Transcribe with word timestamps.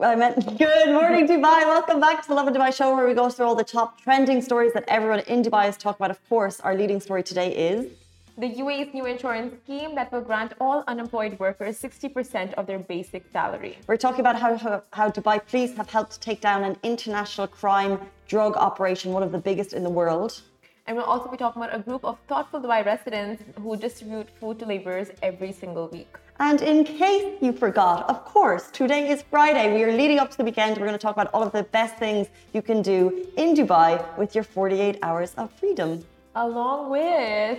I 0.00 0.14
meant 0.14 0.56
good 0.56 0.92
morning, 0.92 1.26
Dubai. 1.26 1.66
Welcome 1.66 1.98
back 1.98 2.22
to 2.22 2.28
the 2.28 2.34
Lovin 2.34 2.54
Dubai 2.54 2.72
show, 2.72 2.94
where 2.94 3.04
we 3.04 3.14
go 3.14 3.28
through 3.30 3.46
all 3.46 3.56
the 3.56 3.64
top 3.64 4.00
trending 4.00 4.40
stories 4.40 4.72
that 4.74 4.84
everyone 4.86 5.20
in 5.20 5.42
Dubai 5.42 5.68
is 5.68 5.76
talking 5.76 5.96
about. 5.98 6.12
Of 6.12 6.28
course, 6.28 6.60
our 6.60 6.76
leading 6.76 7.00
story 7.00 7.24
today 7.24 7.50
is 7.70 7.90
the 8.36 8.48
UAE's 8.48 8.94
new 8.94 9.06
insurance 9.06 9.54
scheme 9.64 9.96
that 9.96 10.12
will 10.12 10.20
grant 10.20 10.52
all 10.60 10.84
unemployed 10.86 11.36
workers 11.40 11.82
60% 11.82 12.54
of 12.54 12.68
their 12.68 12.78
basic 12.78 13.28
salary. 13.32 13.76
We're 13.88 13.96
talking 13.96 14.20
about 14.20 14.36
how, 14.40 14.56
how, 14.56 14.82
how 14.92 15.10
Dubai 15.10 15.44
police 15.44 15.74
have 15.76 15.90
helped 15.90 16.20
take 16.20 16.40
down 16.40 16.62
an 16.62 16.76
international 16.84 17.48
crime 17.48 17.98
drug 18.28 18.56
operation, 18.56 19.12
one 19.12 19.24
of 19.24 19.32
the 19.32 19.38
biggest 19.38 19.72
in 19.72 19.82
the 19.82 19.90
world. 19.90 20.42
And 20.86 20.96
we'll 20.96 21.06
also 21.06 21.28
be 21.28 21.36
talking 21.36 21.60
about 21.60 21.74
a 21.74 21.80
group 21.80 22.04
of 22.04 22.18
thoughtful 22.28 22.60
Dubai 22.60 22.86
residents 22.86 23.42
who 23.60 23.76
distribute 23.76 24.28
food 24.38 24.60
to 24.60 24.66
laborers 24.66 25.08
every 25.22 25.50
single 25.50 25.88
week. 25.88 26.14
And 26.40 26.62
in 26.62 26.84
case 26.84 27.36
you 27.40 27.52
forgot, 27.52 28.08
of 28.08 28.24
course, 28.24 28.70
today 28.70 29.10
is 29.10 29.22
Friday. 29.22 29.74
We 29.74 29.82
are 29.82 29.90
leading 29.90 30.20
up 30.20 30.30
to 30.30 30.36
the 30.36 30.44
weekend. 30.44 30.76
We're 30.78 30.86
going 30.86 30.92
to 30.92 31.02
talk 31.02 31.16
about 31.16 31.30
all 31.34 31.42
of 31.42 31.50
the 31.50 31.64
best 31.64 31.96
things 31.96 32.28
you 32.52 32.62
can 32.62 32.80
do 32.80 33.26
in 33.36 33.56
Dubai 33.56 33.98
with 34.16 34.36
your 34.36 34.44
48 34.44 35.00
hours 35.02 35.34
of 35.34 35.52
freedom. 35.54 36.04
Along 36.36 36.90
with 36.90 37.58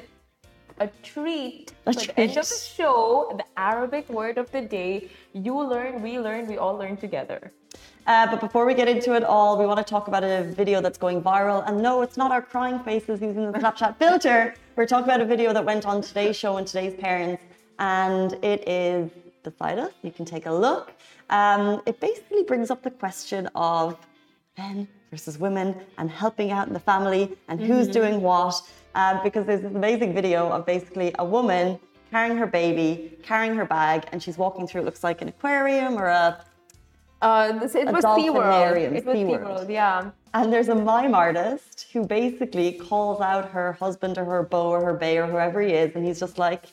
a 0.79 0.87
treat 1.03 1.73
a 1.87 1.91
for 1.91 1.99
treat. 1.99 2.15
the 2.15 2.21
end 2.21 2.37
of 2.37 2.47
the 2.47 2.55
show, 2.55 3.34
the 3.35 3.43
Arabic 3.57 4.07
word 4.07 4.37
of 4.37 4.49
the 4.51 4.61
day. 4.61 5.09
You 5.34 5.61
learn, 5.61 6.01
we 6.01 6.17
learn, 6.17 6.48
we 6.48 6.57
all 6.57 6.75
learn 6.77 6.95
together. 6.95 7.51
Uh, 8.07 8.27
but 8.31 8.39
before 8.39 8.65
we 8.65 8.73
get 8.73 8.87
into 8.87 9.13
it 9.13 9.25
all, 9.25 9.59
we 9.59 9.65
want 9.65 9.77
to 9.77 9.84
talk 9.84 10.07
about 10.07 10.23
a 10.23 10.43
video 10.43 10.79
that's 10.79 10.98
going 10.98 11.21
viral. 11.21 11.67
And 11.67 11.84
no, 11.84 12.01
it's 12.01 12.15
not 12.15 12.31
our 12.31 12.41
crying 12.41 12.79
faces 12.79 13.21
using 13.21 13.51
the 13.51 13.59
Snapchat 13.59 13.98
filter. 13.98 14.55
We're 14.77 14.87
talking 14.87 15.03
about 15.03 15.20
a 15.20 15.25
video 15.25 15.51
that 15.51 15.65
went 15.65 15.85
on 15.85 16.01
today's 16.01 16.37
show 16.37 16.55
and 16.55 16.65
today's 16.65 16.93
parents. 16.93 17.43
And 17.79 18.33
it 18.43 18.67
is 18.67 19.09
beside 19.43 19.79
us. 19.79 19.91
You 20.03 20.11
can 20.11 20.25
take 20.25 20.45
a 20.45 20.53
look. 20.53 20.93
Um, 21.29 21.81
it 21.85 21.99
basically 21.99 22.43
brings 22.43 22.70
up 22.70 22.83
the 22.83 22.91
question 22.91 23.49
of 23.55 23.97
men 24.57 24.87
versus 25.11 25.37
women 25.37 25.76
and 25.98 26.09
helping 26.09 26.51
out 26.51 26.67
in 26.67 26.73
the 26.73 26.79
family 26.79 27.35
and 27.48 27.59
who's 27.59 27.87
mm-hmm. 27.87 27.93
doing 27.93 28.21
what. 28.21 28.62
Uh, 28.95 29.21
because 29.23 29.45
there's 29.45 29.62
this 29.62 29.73
amazing 29.73 30.13
video 30.13 30.49
of 30.49 30.65
basically 30.65 31.13
a 31.20 31.26
woman 31.26 31.79
carrying 32.12 32.37
her 32.37 32.48
baby, 32.48 33.17
carrying 33.23 33.55
her 33.55 33.65
bag, 33.65 34.04
and 34.11 34.21
she's 34.21 34.37
walking 34.37 34.67
through, 34.67 34.82
it 34.82 34.85
looks 34.85 35.04
like 35.04 35.21
an 35.21 35.27
aquarium 35.27 35.93
or 35.98 36.07
a 36.07 36.43
uh, 37.21 37.51
this, 37.59 37.76
it, 37.76 37.85
was 37.85 38.05
SeaWorld. 38.05 38.77
It 38.77 38.93
was 38.93 39.04
SeaWorld, 39.04 39.70
yeah. 39.70 40.11
And 40.34 40.54
there's 40.54 40.70
a 40.70 40.76
mime 40.76 41.13
artist 41.13 41.87
who 41.91 42.05
basically 42.05 42.73
calls 42.73 43.20
out 43.20 43.49
her 43.49 43.73
husband 43.73 44.17
or 44.17 44.23
her 44.23 44.43
beau 44.43 44.70
or 44.70 44.84
her 44.85 44.93
bay 44.93 45.17
or 45.17 45.27
whoever 45.27 45.61
he 45.61 45.73
is, 45.73 45.95
and 45.95 46.05
he's 46.05 46.20
just 46.20 46.37
like, 46.37 46.63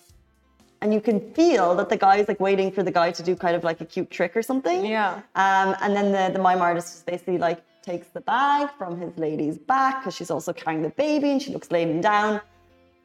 and 0.80 0.92
you 0.92 1.00
can 1.00 1.32
feel 1.32 1.74
that 1.74 1.88
the 1.88 1.96
guy 1.96 2.16
is 2.16 2.28
like 2.28 2.40
waiting 2.40 2.70
for 2.70 2.82
the 2.82 2.90
guy 2.90 3.10
to 3.10 3.22
do 3.22 3.34
kind 3.34 3.56
of 3.56 3.64
like 3.64 3.80
a 3.80 3.84
cute 3.84 4.10
trick 4.10 4.36
or 4.36 4.42
something. 4.42 4.84
Yeah. 4.84 5.22
Um, 5.34 5.74
and 5.80 5.96
then 5.96 6.12
the, 6.12 6.32
the 6.36 6.42
mime 6.42 6.60
artist 6.60 6.88
just 6.88 7.06
basically 7.06 7.38
like 7.38 7.62
takes 7.82 8.08
the 8.08 8.20
bag 8.20 8.68
from 8.76 9.00
his 9.00 9.16
lady's 9.16 9.58
back 9.58 10.00
because 10.00 10.14
she's 10.14 10.30
also 10.30 10.52
carrying 10.52 10.82
the 10.82 10.90
baby 10.90 11.30
and 11.30 11.40
she 11.40 11.52
looks 11.52 11.70
laying 11.70 12.00
down 12.00 12.40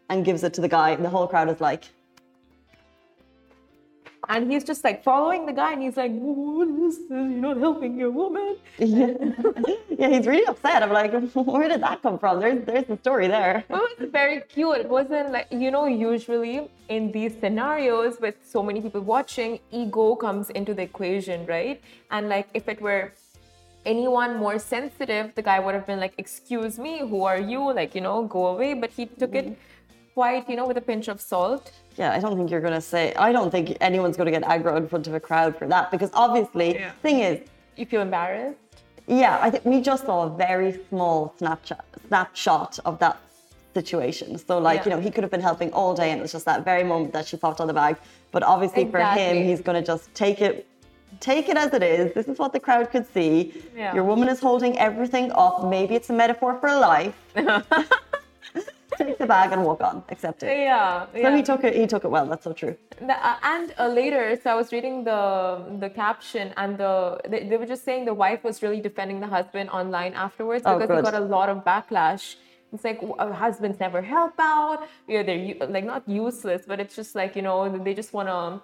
and 0.10 0.26
gives 0.26 0.44
it 0.44 0.54
to 0.56 0.62
the 0.62 0.68
guy. 0.68 0.92
And 0.92 1.06
the 1.06 1.10
whole 1.10 1.28
crowd 1.28 1.50
is 1.50 1.62
like, 1.62 1.86
and 4.30 4.52
he's 4.52 4.64
just 4.64 4.84
like 4.84 5.04
following 5.04 5.46
the 5.46 5.54
guy 5.54 5.74
and 5.74 5.82
he's 5.82 5.98
like, 5.98 6.12
what 6.12 6.68
is 6.68 6.98
this? 6.98 7.10
You're 7.10 7.26
not 7.26 7.58
helping 7.58 7.98
your 7.98 8.12
woman. 8.12 8.58
Yeah. 8.78 9.14
yeah, 9.90 10.10
he's 10.10 10.28
really 10.28 10.46
upset. 10.46 10.84
I'm 10.84 10.92
like, 10.92 11.12
where 11.34 11.68
did 11.68 11.82
that 11.82 12.02
come 12.02 12.20
from? 12.20 12.40
There's 12.40 12.64
there's 12.66 12.86
the 12.86 12.98
story 12.98 13.28
there. 13.28 13.64
It 13.70 13.74
was 13.74 14.10
very 14.12 14.42
cute. 14.42 14.78
It 14.78 14.90
wasn't 14.90 15.32
like, 15.32 15.48
you 15.52 15.72
know, 15.72 15.86
usually 15.86 16.70
in 16.90 17.12
these 17.12 17.34
scenarios 17.40 18.18
with 18.22 18.36
so 18.44 18.62
many 18.62 18.82
people 18.82 19.02
watching, 19.02 19.60
ego 19.72 20.16
comes 20.16 20.50
into 20.52 20.74
the 20.74 20.84
equation, 20.84 21.46
right? 21.48 21.82
And 22.12 22.30
like 22.30 22.48
if 22.54 22.68
it 22.68 22.80
were 22.80 23.12
anyone 23.86 24.38
more 24.38 24.60
sensitive, 24.60 25.34
the 25.34 25.42
guy 25.42 25.60
would 25.60 25.74
have 25.74 25.88
been 25.88 26.00
like, 26.00 26.14
excuse 26.20 26.78
me, 26.78 27.00
who 27.00 27.24
are 27.24 27.40
you? 27.40 27.74
Like, 27.74 27.96
you 27.96 28.02
know, 28.02 28.24
go 28.24 28.48
away. 28.48 28.76
But 28.76 28.92
he 28.92 29.08
took 29.08 29.32
mm-hmm. 29.32 29.52
it 29.54 29.58
quite, 30.14 30.50
you 30.50 30.56
know, 30.56 30.68
with 30.68 30.78
a 30.78 30.82
pinch 30.82 31.08
of 31.08 31.22
salt. 31.22 31.72
Yeah, 31.98 32.14
I 32.14 32.20
don't 32.20 32.38
think 32.38 32.50
you're 32.50 32.62
going 32.62 32.74
to 32.74 32.82
say, 32.82 33.14
I 33.16 33.32
don't 33.32 33.52
think 33.52 33.78
anyone's 33.82 34.18
going 34.18 34.32
to 34.32 34.40
get 34.40 34.44
aggro 34.44 34.78
in 34.78 34.88
front 34.88 35.08
of 35.08 35.14
a 35.14 35.20
crowd 35.20 35.58
for 35.58 35.68
that 35.68 35.92
because 35.92 36.10
obviously, 36.14 36.76
yeah. 36.76 36.92
thing 37.02 37.20
is, 37.20 37.48
you 37.76 37.86
feel 37.86 38.02
embarrassed? 38.02 38.58
Yeah, 39.08 39.40
I 39.42 39.50
think 39.50 39.66
we 39.66 39.82
just 39.82 40.06
saw 40.06 40.24
a 40.24 40.30
very 40.30 40.80
small 40.90 41.34
snapshot, 41.38 41.86
snapshot 42.08 42.80
of 42.86 43.00
that 43.00 43.20
situation. 43.74 44.38
So, 44.38 44.58
like, 44.58 44.80
yeah. 44.80 44.84
you 44.86 44.90
know, 44.92 45.00
he 45.02 45.12
could 45.12 45.24
have 45.24 45.32
been 45.32 45.42
helping 45.42 45.72
all 45.74 45.94
day 45.94 46.12
and 46.12 46.20
it 46.20 46.22
was 46.22 46.32
just 46.32 46.46
that 46.46 46.64
very 46.64 46.84
moment 46.84 47.14
that 47.14 47.28
she 47.28 47.38
popped 47.38 47.60
on 47.60 47.68
the 47.68 47.74
bag. 47.74 47.98
But 48.32 48.44
obviously, 48.44 48.84
exactly. 48.84 49.24
for 49.24 49.34
him, 49.34 49.44
he's 49.44 49.62
going 49.62 49.82
to 49.82 49.86
just 49.86 50.14
take 50.14 50.42
it. 50.42 50.68
Take 51.20 51.50
it 51.50 51.58
as 51.58 51.74
it 51.74 51.84
is. 51.84 52.14
This 52.14 52.28
is 52.28 52.40
what 52.40 52.52
the 52.52 52.60
crowd 52.60 52.90
could 52.90 53.06
see. 53.14 53.54
Yeah. 53.76 53.94
Your 53.94 54.06
woman 54.06 54.30
is 54.30 54.40
holding 54.40 54.80
everything 54.80 55.32
up. 55.34 55.70
Maybe 55.70 55.94
it's 55.94 56.10
a 56.10 56.14
metaphor 56.14 56.58
for 56.60 56.70
life. 56.70 57.16
take 58.98 59.18
the 59.18 59.26
bag 59.26 59.52
and 59.52 59.64
walk 59.64 59.82
on. 59.82 60.04
Accept 60.10 60.44
it. 60.44 60.58
Yeah. 60.58 61.06
So 61.12 61.18
yeah. 61.18 61.36
he 61.36 61.44
took 61.44 61.64
it. 61.64 61.76
He 61.76 61.88
took 61.88 62.04
it 62.04 62.12
well. 62.12 62.26
That's 62.26 62.44
so 62.44 62.54
true. 62.54 62.76
The, 63.00 63.14
uh, 63.14 63.38
and 63.44 63.74
uh, 63.80 63.88
later, 63.88 64.38
so 64.42 64.52
I 64.52 64.56
was 64.56 64.72
reading 64.72 65.04
the 65.04 65.78
the 65.80 65.90
caption, 65.90 66.54
and 66.58 66.78
the 66.78 67.20
they, 67.28 67.48
they, 67.48 67.58
were 67.58 67.66
just 67.66 67.84
saying 67.84 68.06
the 68.06 68.14
wife 68.14 68.44
was 68.44 68.62
really 68.62 68.82
defending 68.82 69.20
the 69.20 69.28
husband 69.28 69.70
online 69.70 70.14
afterwards 70.14 70.64
oh, 70.66 70.78
because 70.78 70.90
oh, 70.92 70.96
he 70.98 71.02
got 71.02 71.14
a 71.14 71.26
lot 71.38 71.50
of 71.50 71.64
backlash. 71.64 72.36
It's 72.74 72.84
like 72.84 73.02
uh, 73.20 73.32
husbands 73.32 73.80
never 73.80 74.02
help 74.02 74.34
out. 74.40 74.88
You 75.08 75.18
know, 75.18 75.24
they're 75.24 75.68
like 75.68 75.86
not 75.86 76.08
useless, 76.08 76.64
but 76.68 76.80
it's 76.80 76.96
just 76.96 77.16
like 77.16 77.36
you 77.36 77.42
know 77.42 77.58
they 77.78 77.94
just 77.94 78.14
want 78.14 78.30
to 78.30 78.62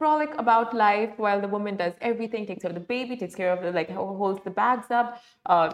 frolic 0.00 0.32
about 0.38 0.72
life 0.74 1.10
while 1.18 1.40
the 1.42 1.48
woman 1.56 1.76
does 1.76 1.92
everything, 2.00 2.46
takes 2.46 2.62
care 2.62 2.70
of 2.70 2.74
the 2.74 2.88
baby, 2.96 3.16
takes 3.16 3.34
care 3.34 3.52
of 3.52 3.62
the 3.62 3.70
like 3.70 3.90
holds 3.90 4.42
the 4.44 4.50
bags 4.50 4.90
up, 4.90 5.22
uh, 5.44 5.68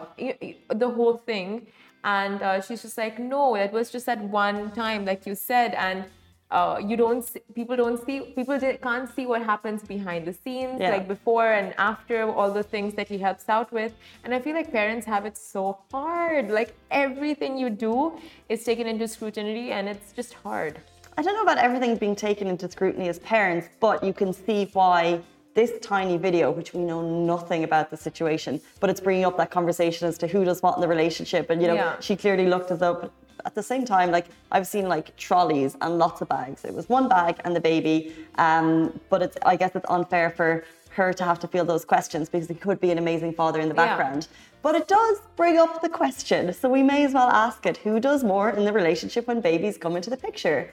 the 0.83 0.89
whole 0.89 1.17
thing 1.25 1.67
and 2.07 2.41
uh, 2.41 2.61
she's 2.61 2.81
just 2.81 2.97
like 2.97 3.19
no 3.19 3.53
that 3.55 3.71
was 3.71 3.91
just 3.91 4.07
at 4.07 4.19
one 4.43 4.71
time 4.71 5.05
like 5.05 5.25
you 5.27 5.35
said 5.35 5.73
and 5.75 6.05
uh, 6.49 6.79
you 6.81 6.95
don't 6.95 7.25
see, 7.25 7.41
people 7.53 7.75
don't 7.75 8.03
see 8.05 8.21
people 8.37 8.57
can't 8.59 9.13
see 9.13 9.25
what 9.25 9.41
happens 9.43 9.83
behind 9.83 10.25
the 10.25 10.31
scenes 10.31 10.79
yeah. 10.79 10.91
like 10.91 11.07
before 11.07 11.51
and 11.51 11.73
after 11.77 12.17
all 12.31 12.49
the 12.49 12.63
things 12.63 12.93
that 12.93 13.07
he 13.09 13.17
helps 13.17 13.49
out 13.49 13.69
with 13.73 13.93
and 14.23 14.33
i 14.33 14.39
feel 14.39 14.55
like 14.55 14.71
parents 14.71 15.05
have 15.05 15.25
it 15.25 15.37
so 15.37 15.77
hard 15.91 16.49
like 16.49 16.73
everything 16.91 17.57
you 17.57 17.69
do 17.69 18.17
is 18.47 18.63
taken 18.63 18.87
into 18.87 19.07
scrutiny 19.07 19.71
and 19.71 19.89
it's 19.89 20.13
just 20.13 20.33
hard 20.33 20.79
i 21.17 21.21
don't 21.21 21.35
know 21.35 21.43
about 21.43 21.57
everything 21.57 21.97
being 21.97 22.15
taken 22.15 22.47
into 22.47 22.71
scrutiny 22.71 23.09
as 23.09 23.19
parents 23.19 23.67
but 23.81 24.01
you 24.01 24.13
can 24.13 24.31
see 24.31 24.69
why 24.71 25.21
this 25.57 25.73
tiny 25.81 26.17
video, 26.17 26.51
which 26.51 26.75
we 26.75 26.81
know 26.81 27.01
nothing 27.01 27.63
about 27.63 27.89
the 27.89 27.97
situation, 27.97 28.61
but 28.79 28.91
it's 28.91 29.01
bringing 29.01 29.25
up 29.25 29.35
that 29.37 29.49
conversation 29.49 30.07
as 30.07 30.15
to 30.19 30.27
who 30.27 30.45
does 30.45 30.61
what 30.61 30.75
in 30.75 30.81
the 30.81 30.87
relationship. 30.87 31.49
And, 31.49 31.59
you 31.59 31.67
know, 31.67 31.73
yeah. 31.73 31.99
she 31.99 32.15
clearly 32.15 32.45
looked 32.45 32.69
as 32.69 32.77
though, 32.77 33.09
at 33.43 33.55
the 33.55 33.63
same 33.63 33.83
time, 33.83 34.11
like 34.11 34.27
I've 34.51 34.67
seen 34.67 34.87
like 34.87 35.17
trolleys 35.17 35.75
and 35.81 35.97
lots 35.97 36.21
of 36.21 36.29
bags. 36.29 36.63
It 36.63 36.75
was 36.75 36.87
one 36.89 37.09
bag 37.09 37.41
and 37.43 37.55
the 37.55 37.59
baby. 37.59 38.13
Um, 38.35 38.99
but 39.09 39.23
it's, 39.23 39.35
I 39.47 39.55
guess 39.55 39.71
it's 39.73 39.87
unfair 39.89 40.29
for 40.29 40.63
her 40.91 41.11
to 41.11 41.23
have 41.23 41.39
to 41.39 41.47
feel 41.47 41.65
those 41.65 41.85
questions 41.85 42.29
because 42.29 42.47
he 42.47 42.53
could 42.53 42.79
be 42.79 42.91
an 42.91 42.99
amazing 42.99 43.33
father 43.33 43.59
in 43.59 43.67
the 43.67 43.73
background. 43.73 44.27
Yeah. 44.29 44.37
But 44.61 44.75
it 44.75 44.87
does 44.87 45.21
bring 45.35 45.57
up 45.57 45.81
the 45.81 45.89
question. 45.89 46.53
So 46.53 46.69
we 46.69 46.83
may 46.83 47.03
as 47.03 47.13
well 47.15 47.29
ask 47.29 47.65
it 47.65 47.77
who 47.77 47.99
does 47.99 48.23
more 48.23 48.51
in 48.51 48.63
the 48.63 48.73
relationship 48.73 49.25
when 49.25 49.41
babies 49.41 49.75
come 49.79 49.95
into 49.95 50.11
the 50.11 50.17
picture? 50.17 50.71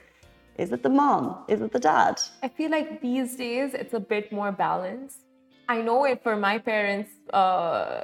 Is 0.57 0.71
it 0.71 0.83
the 0.83 0.89
mom? 0.89 1.43
Is 1.47 1.61
it 1.61 1.71
the 1.71 1.79
dad? 1.79 2.21
I 2.41 2.47
feel 2.47 2.71
like 2.71 3.01
these 3.01 3.35
days 3.35 3.73
it's 3.73 3.93
a 3.93 3.99
bit 3.99 4.31
more 4.31 4.51
balanced. 4.51 5.19
I 5.67 5.81
know 5.81 6.05
it 6.05 6.21
for 6.23 6.35
my 6.35 6.59
parents, 6.59 7.11
uh, 7.33 8.03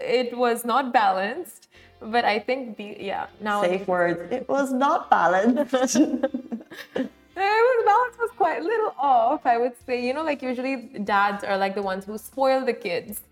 it 0.00 0.36
was 0.36 0.64
not 0.64 0.92
balanced, 0.92 1.68
but 2.00 2.24
I 2.24 2.38
think 2.38 2.76
the 2.76 2.96
yeah 3.00 3.26
now 3.40 3.62
safe 3.62 3.88
words. 3.88 4.20
It 4.30 4.48
was 4.48 4.72
not 4.72 5.10
balanced. 5.10 5.96
it 6.94 7.10
was 7.36 7.84
balance 7.84 8.16
was 8.18 8.30
quite 8.36 8.60
a 8.60 8.64
little 8.64 8.94
off, 8.98 9.46
I 9.46 9.56
would 9.58 9.76
say. 9.86 10.04
You 10.06 10.14
know, 10.14 10.22
like 10.22 10.42
usually 10.42 10.76
dads 11.04 11.42
are 11.44 11.56
like 11.56 11.74
the 11.74 11.82
ones 11.82 12.04
who 12.04 12.18
spoil 12.18 12.64
the 12.64 12.74
kids, 12.74 13.22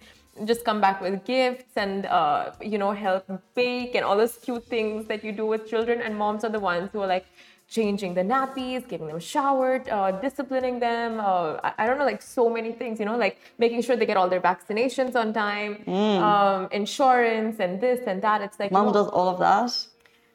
just 0.44 0.64
come 0.64 0.80
back 0.80 1.00
with 1.00 1.24
gifts 1.24 1.76
and 1.76 2.06
uh, 2.06 2.52
you 2.60 2.78
know 2.78 2.92
help 2.92 3.24
bake 3.54 3.94
and 3.94 4.04
all 4.04 4.16
those 4.16 4.38
cute 4.38 4.64
things 4.64 5.06
that 5.06 5.22
you 5.22 5.32
do 5.32 5.46
with 5.46 5.68
children, 5.68 6.00
and 6.00 6.16
moms 6.16 6.44
are 6.44 6.50
the 6.58 6.60
ones 6.60 6.90
who 6.92 7.00
are 7.00 7.06
like 7.16 7.26
changing 7.68 8.14
the 8.14 8.22
nappies, 8.22 8.86
giving 8.88 9.08
them 9.08 9.18
showered, 9.18 9.88
uh, 9.88 10.12
disciplining 10.12 10.78
them. 10.78 11.20
Uh, 11.20 11.58
I, 11.64 11.72
I, 11.78 11.86
don't 11.86 11.98
know, 11.98 12.04
like 12.04 12.22
so 12.22 12.48
many 12.48 12.72
things, 12.72 13.00
you 13.00 13.06
know, 13.06 13.16
like 13.16 13.38
making 13.58 13.82
sure 13.82 13.96
they 13.96 14.06
get 14.06 14.16
all 14.16 14.28
their 14.28 14.40
vaccinations 14.40 15.16
on 15.16 15.32
time, 15.32 15.82
mm. 15.86 16.20
um, 16.20 16.68
insurance, 16.70 17.58
and 17.58 17.80
this 17.80 18.00
and 18.06 18.22
that. 18.22 18.40
It's 18.40 18.58
like 18.60 18.70
mom 18.70 18.92
does 18.92 19.08
all 19.08 19.28
of 19.28 19.38
that. 19.40 19.72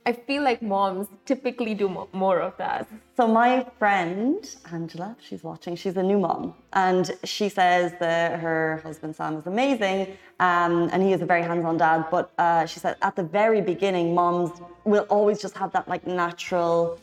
I 0.04 0.14
feel 0.14 0.42
like 0.42 0.64
moms 0.64 1.08
typically 1.26 1.76
do 1.76 2.08
more 2.12 2.40
of 2.40 2.58
that. 2.58 2.88
So 3.16 3.28
my 3.28 3.68
friend 3.78 4.44
Angela, 4.72 5.16
she's 5.22 5.44
watching. 5.44 5.76
She's 5.76 5.96
a 5.96 6.02
new 6.02 6.18
mom, 6.18 6.56
and 6.74 7.12
she 7.24 7.50
says 7.50 7.94
that 8.00 8.40
her 8.40 8.82
husband 8.84 9.16
Sam 9.16 9.36
is 9.38 9.46
amazing, 9.46 10.18
um, 10.40 10.90
and 10.92 11.04
he 11.04 11.14
is 11.14 11.22
a 11.22 11.26
very 11.28 11.44
hands-on 11.44 11.78
dad. 11.78 12.08
But 12.10 12.32
uh, 12.40 12.66
she 12.66 12.80
said 12.80 12.98
at 13.04 13.16
the 13.16 13.24
very 13.24 13.62
beginning, 13.62 14.16
moms 14.16 14.60
will 14.86 15.06
always 15.10 15.40
just 15.40 15.56
have 15.56 15.72
that 15.74 15.88
like 15.88 16.08
natural 16.08 17.00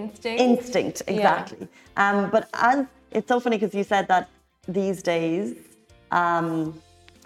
instinct. 0.00 0.40
Instinct, 0.48 0.96
exactly. 1.06 1.68
Yeah. 1.68 2.02
Um, 2.02 2.18
but 2.34 2.42
as 2.70 2.78
it's 3.16 3.28
so 3.32 3.38
funny 3.44 3.56
because 3.58 3.74
you 3.78 3.84
said 3.84 4.04
that 4.12 4.24
these 4.80 4.98
days, 5.14 5.46
Um, 6.22 6.48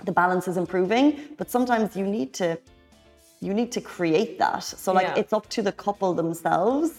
the 0.09 0.15
balance 0.23 0.47
is 0.53 0.57
improving, 0.65 1.07
but 1.39 1.47
sometimes 1.57 1.87
you 2.01 2.07
need 2.17 2.31
to 2.41 2.49
you 3.47 3.53
need 3.61 3.71
to 3.79 3.81
create 3.95 4.33
that. 4.43 4.63
So 4.83 4.89
like 4.99 5.09
yeah. 5.09 5.21
it's 5.21 5.33
up 5.39 5.47
to 5.57 5.61
the 5.69 5.75
couple 5.85 6.11
themselves 6.23 6.91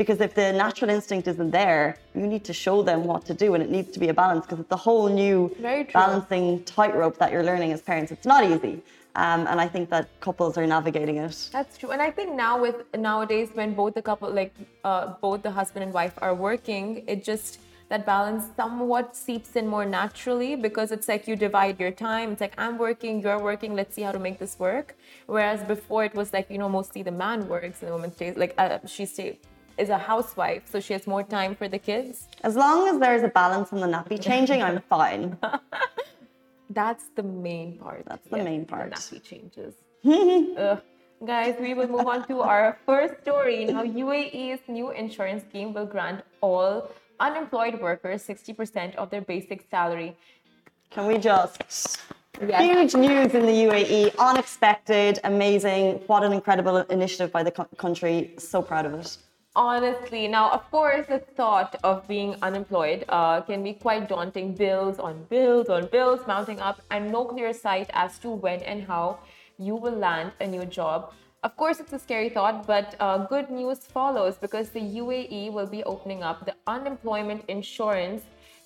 because 0.00 0.18
if 0.26 0.32
the 0.40 0.48
natural 0.64 0.90
instinct 0.96 1.24
isn't 1.32 1.52
there, 1.62 1.84
you 2.20 2.26
need 2.34 2.44
to 2.50 2.54
show 2.64 2.76
them 2.90 3.00
what 3.10 3.20
to 3.30 3.34
do 3.44 3.46
and 3.54 3.60
it 3.66 3.70
needs 3.76 3.90
to 3.96 4.00
be 4.04 4.08
a 4.14 4.16
balance 4.22 4.42
because 4.46 4.60
it's 4.64 4.76
a 4.80 4.82
whole 4.88 5.08
new 5.22 5.38
balancing 6.00 6.46
tightrope 6.76 7.16
that 7.22 7.28
you're 7.32 7.46
learning 7.50 7.70
as 7.76 7.80
parents. 7.90 8.10
It's 8.16 8.28
not 8.34 8.42
easy. 8.52 8.74
Um, 9.16 9.46
and 9.46 9.60
I 9.60 9.68
think 9.68 9.90
that 9.90 10.08
couples 10.20 10.58
are 10.58 10.66
navigating 10.66 11.18
it. 11.18 11.48
That's 11.52 11.78
true, 11.78 11.90
and 11.92 12.02
I 12.02 12.10
think 12.10 12.34
now 12.34 12.60
with 12.60 12.76
nowadays 12.96 13.50
when 13.54 13.74
both 13.74 13.94
the 13.94 14.02
couple, 14.02 14.30
like 14.30 14.52
uh, 14.82 15.14
both 15.20 15.42
the 15.42 15.52
husband 15.52 15.84
and 15.84 15.92
wife, 15.92 16.14
are 16.18 16.34
working, 16.34 17.04
it 17.06 17.22
just 17.22 17.60
that 17.90 18.04
balance 18.06 18.44
somewhat 18.56 19.14
seeps 19.14 19.56
in 19.56 19.68
more 19.68 19.84
naturally 19.84 20.56
because 20.56 20.90
it's 20.90 21.06
like 21.06 21.28
you 21.28 21.36
divide 21.36 21.78
your 21.78 21.90
time. 21.92 22.32
It's 22.32 22.40
like 22.40 22.54
I'm 22.58 22.76
working, 22.76 23.22
you're 23.22 23.38
working. 23.38 23.74
Let's 23.74 23.94
see 23.94 24.02
how 24.02 24.12
to 24.12 24.18
make 24.18 24.38
this 24.38 24.58
work. 24.58 24.96
Whereas 25.26 25.62
before 25.62 26.04
it 26.04 26.14
was 26.14 26.32
like 26.32 26.50
you 26.50 26.58
know 26.58 26.68
mostly 26.68 27.02
the 27.02 27.12
man 27.12 27.46
works 27.48 27.82
and 27.82 27.88
the 27.90 27.94
woman 27.94 28.12
stays 28.12 28.36
like 28.36 28.54
uh, 28.58 28.78
she 28.86 29.06
stays 29.06 29.36
is 29.76 29.88
a 29.88 29.98
housewife, 29.98 30.62
so 30.70 30.80
she 30.80 30.92
has 30.92 31.06
more 31.06 31.22
time 31.22 31.54
for 31.54 31.68
the 31.68 31.78
kids. 31.78 32.28
As 32.42 32.56
long 32.56 32.88
as 32.88 33.00
there's 33.00 33.22
a 33.22 33.28
balance 33.28 33.72
in 33.72 33.80
the 33.80 33.86
nappy 33.86 34.20
changing, 34.20 34.62
I'm 34.62 34.80
fine. 34.88 35.36
That's 36.74 37.06
the 37.14 37.22
main 37.22 37.78
part. 37.78 38.04
That's 38.06 38.28
the 38.28 38.42
main 38.42 38.64
part. 38.66 38.90
The 38.90 38.96
nappy 38.96 39.22
changes. 39.22 39.74
Guys, 41.24 41.54
we 41.58 41.72
will 41.72 41.88
move 41.88 42.06
on 42.06 42.26
to 42.28 42.40
our 42.40 42.76
first 42.84 43.22
story. 43.22 43.64
Now, 43.64 43.82
UAE's 43.82 44.60
new 44.68 44.90
insurance 44.90 45.42
scheme 45.48 45.72
will 45.72 45.86
grant 45.86 46.22
all 46.40 46.90
unemployed 47.20 47.80
workers 47.80 48.26
60% 48.26 48.96
of 48.96 49.08
their 49.10 49.22
basic 49.22 49.64
salary. 49.70 50.16
Can 50.90 51.06
we 51.06 51.16
just 51.18 51.62
Yes. 52.40 52.62
Huge 52.62 52.94
news 52.96 53.32
in 53.32 53.46
the 53.46 53.52
UAE, 53.52 54.16
unexpected, 54.18 55.20
amazing. 55.22 56.00
What 56.08 56.24
an 56.24 56.32
incredible 56.32 56.78
initiative 56.78 57.30
by 57.30 57.44
the 57.44 57.52
country. 57.52 58.34
So 58.38 58.60
proud 58.60 58.86
of 58.86 58.94
it. 58.94 59.16
Honestly, 59.56 60.26
now 60.26 60.50
of 60.50 60.68
course, 60.72 61.06
the 61.06 61.20
thought 61.20 61.76
of 61.84 62.08
being 62.08 62.34
unemployed 62.42 63.04
uh, 63.08 63.40
can 63.40 63.62
be 63.62 63.72
quite 63.72 64.08
daunting. 64.08 64.52
Bills 64.52 64.98
on 64.98 65.22
bills 65.30 65.68
on 65.68 65.86
bills 65.86 66.26
mounting 66.26 66.58
up, 66.58 66.82
and 66.90 67.12
no 67.12 67.24
clear 67.24 67.52
sight 67.52 67.88
as 67.92 68.18
to 68.18 68.30
when 68.30 68.60
and 68.62 68.82
how 68.82 69.20
you 69.56 69.76
will 69.76 69.94
land 69.94 70.32
a 70.40 70.46
new 70.46 70.64
job. 70.64 71.12
Of 71.44 71.56
course, 71.56 71.78
it's 71.78 71.92
a 71.92 72.00
scary 72.00 72.30
thought, 72.30 72.66
but 72.66 72.96
uh, 72.98 73.18
good 73.26 73.48
news 73.48 73.78
follows 73.78 74.38
because 74.38 74.70
the 74.70 74.80
UAE 74.80 75.52
will 75.52 75.68
be 75.68 75.84
opening 75.84 76.24
up 76.24 76.44
the 76.46 76.54
unemployment 76.66 77.44
insurance 77.46 78.22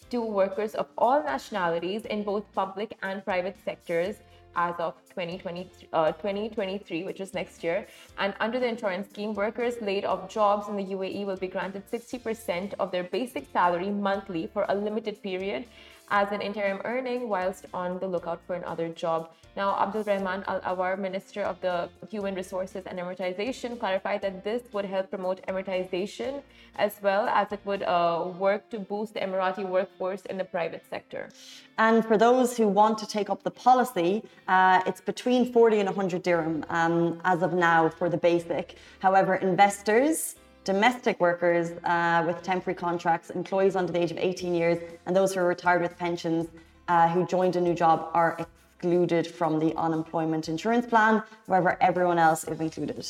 to 0.08 0.22
workers 0.22 0.74
of 0.74 0.86
all 0.96 1.22
nationalities 1.22 2.06
in 2.06 2.22
both 2.22 2.50
public 2.54 2.96
and 3.02 3.22
private 3.26 3.56
sectors 3.62 4.16
as 4.56 4.74
of 4.78 4.94
2020, 5.10 5.70
uh, 5.92 6.12
2023, 6.12 7.04
which 7.04 7.20
is 7.20 7.34
next 7.34 7.62
year. 7.62 7.86
And 8.18 8.34
under 8.40 8.58
the 8.58 8.66
insurance 8.66 9.08
scheme, 9.08 9.34
workers 9.34 9.74
laid 9.80 10.04
off 10.04 10.28
jobs 10.28 10.68
in 10.68 10.76
the 10.76 10.84
UAE 10.84 11.26
will 11.26 11.36
be 11.36 11.48
granted 11.48 11.84
60% 11.90 12.74
of 12.78 12.90
their 12.90 13.04
basic 13.04 13.46
salary 13.52 13.90
monthly 13.90 14.46
for 14.46 14.66
a 14.68 14.74
limited 14.74 15.22
period 15.22 15.66
as 16.10 16.32
an 16.32 16.40
interim 16.40 16.80
earning 16.84 17.28
whilst 17.28 17.66
on 17.72 17.98
the 17.98 18.06
lookout 18.06 18.40
for 18.46 18.54
another 18.54 18.88
job. 18.88 19.30
Now, 19.56 19.76
Abdul 19.78 20.04
Rahman 20.04 20.44
Al 20.46 20.60
Awar, 20.60 20.96
Minister 20.98 21.42
of 21.42 21.60
the 21.60 21.88
Human 22.10 22.34
Resources 22.34 22.84
and 22.86 22.98
Emiratization, 22.98 23.78
clarified 23.78 24.22
that 24.22 24.44
this 24.44 24.62
would 24.72 24.84
help 24.84 25.10
promote 25.10 25.44
emiratization 25.46 26.42
as 26.76 26.92
well 27.02 27.28
as 27.28 27.50
it 27.52 27.60
would 27.64 27.82
uh, 27.82 28.32
work 28.38 28.70
to 28.70 28.78
boost 28.78 29.14
the 29.14 29.20
Emirati 29.20 29.68
workforce 29.68 30.22
in 30.26 30.38
the 30.38 30.44
private 30.44 30.84
sector. 30.88 31.28
And 31.76 32.04
for 32.04 32.16
those 32.16 32.56
who 32.56 32.68
want 32.68 32.98
to 32.98 33.06
take 33.06 33.30
up 33.30 33.42
the 33.42 33.50
policy, 33.50 34.22
uh, 34.46 34.82
it's 34.86 35.00
between 35.00 35.52
40 35.52 35.80
and 35.80 35.88
100 35.88 36.22
dirham 36.22 36.64
um, 36.68 37.20
as 37.24 37.42
of 37.42 37.52
now 37.52 37.88
for 37.88 38.08
the 38.08 38.16
basic. 38.16 38.76
However, 39.00 39.34
investors 39.36 40.36
domestic 40.68 41.18
workers 41.18 41.66
uh, 41.84 42.22
with 42.26 42.42
temporary 42.42 42.76
contracts, 42.76 43.30
employees 43.30 43.74
under 43.74 43.90
the 43.90 44.00
age 44.04 44.10
of 44.10 44.18
18 44.18 44.54
years, 44.54 44.76
and 45.06 45.16
those 45.16 45.32
who 45.32 45.40
are 45.40 45.46
retired 45.46 45.80
with 45.80 45.96
pensions 45.96 46.46
uh, 46.88 47.08
who 47.08 47.26
joined 47.26 47.56
a 47.56 47.60
new 47.68 47.72
job 47.72 48.10
are 48.12 48.36
excluded 48.38 49.26
from 49.26 49.58
the 49.58 49.74
unemployment 49.76 50.46
insurance 50.46 50.84
plan. 50.84 51.22
However, 51.46 51.78
everyone 51.80 52.18
else 52.18 52.44
is 52.44 52.60
included. 52.60 53.06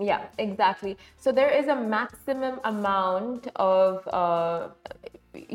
Yeah, 0.00 0.22
exactly. 0.38 0.96
So 1.18 1.30
there 1.30 1.50
is 1.50 1.66
a 1.68 1.76
maximum 1.76 2.58
amount 2.64 3.48
of, 3.56 4.08
uh, 4.08 4.68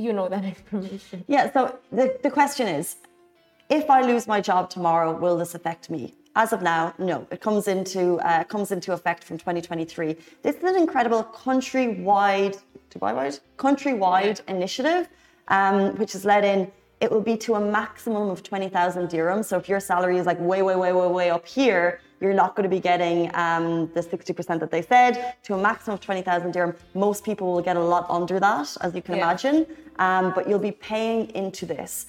you 0.06 0.14
know, 0.14 0.30
that 0.30 0.46
information. 0.54 1.26
Yeah. 1.28 1.52
So 1.52 1.80
the, 1.92 2.16
the 2.22 2.30
question 2.30 2.68
is, 2.68 2.98
if 3.70 3.90
I 3.90 4.02
lose 4.02 4.28
my 4.28 4.40
job 4.40 4.70
tomorrow, 4.70 5.18
will 5.18 5.38
this 5.38 5.56
affect 5.56 5.90
me? 5.90 6.14
As 6.36 6.54
of 6.54 6.62
now, 6.62 6.94
no. 7.00 7.28
It 7.32 7.42
comes 7.42 7.68
into 7.68 8.18
uh, 8.20 8.44
comes 8.44 8.72
into 8.72 8.94
effect 8.94 9.24
from 9.24 9.38
2023. 9.38 10.16
This 10.44 10.56
is 10.56 10.64
an 10.64 10.76
incredible 10.76 11.24
countrywide, 11.24 12.62
Dubai-wide, 12.92 13.40
countrywide 13.58 14.42
initiative, 14.48 15.10
um, 15.48 15.96
which 15.96 16.14
has 16.14 16.26
led 16.26 16.46
in 16.46 16.72
it 17.02 17.10
will 17.10 17.22
be 17.22 17.38
to 17.38 17.56
a 17.56 17.60
maximum 17.60 18.30
of 18.30 18.44
20,000 18.44 19.08
dirhams. 19.08 19.46
So 19.46 19.58
if 19.58 19.70
your 19.70 19.80
salary 19.80 20.18
is 20.18 20.26
like 20.26 20.40
way, 20.40 20.62
way, 20.62 20.76
way, 20.76 20.92
way, 20.92 21.08
way 21.08 21.30
up 21.30 21.48
here, 21.48 22.02
you're 22.20 22.34
not 22.34 22.56
going 22.56 22.70
to 22.70 22.70
be 22.70 22.82
getting 22.82 23.32
um, 23.36 23.90
the 23.94 24.02
60% 24.02 24.60
that 24.60 24.72
they 24.72 24.82
said 24.82 25.36
to 25.44 25.54
a 25.54 25.58
maximum 25.58 25.94
of 25.94 26.02
20,000 26.02 26.52
dirham. 26.52 26.76
Most 26.94 27.24
people 27.24 27.54
will 27.54 27.62
get 27.62 27.78
a 27.78 27.82
lot 27.82 28.06
under 28.10 28.40
that, 28.40 28.76
as 28.82 28.94
you 28.94 29.02
can 29.02 29.16
yeah. 29.16 29.24
imagine, 29.24 29.66
um, 30.00 30.34
but 30.36 30.50
you'll 30.50 30.60
be 30.60 30.74
paying 30.74 31.30
into 31.30 31.66
this. 31.66 32.08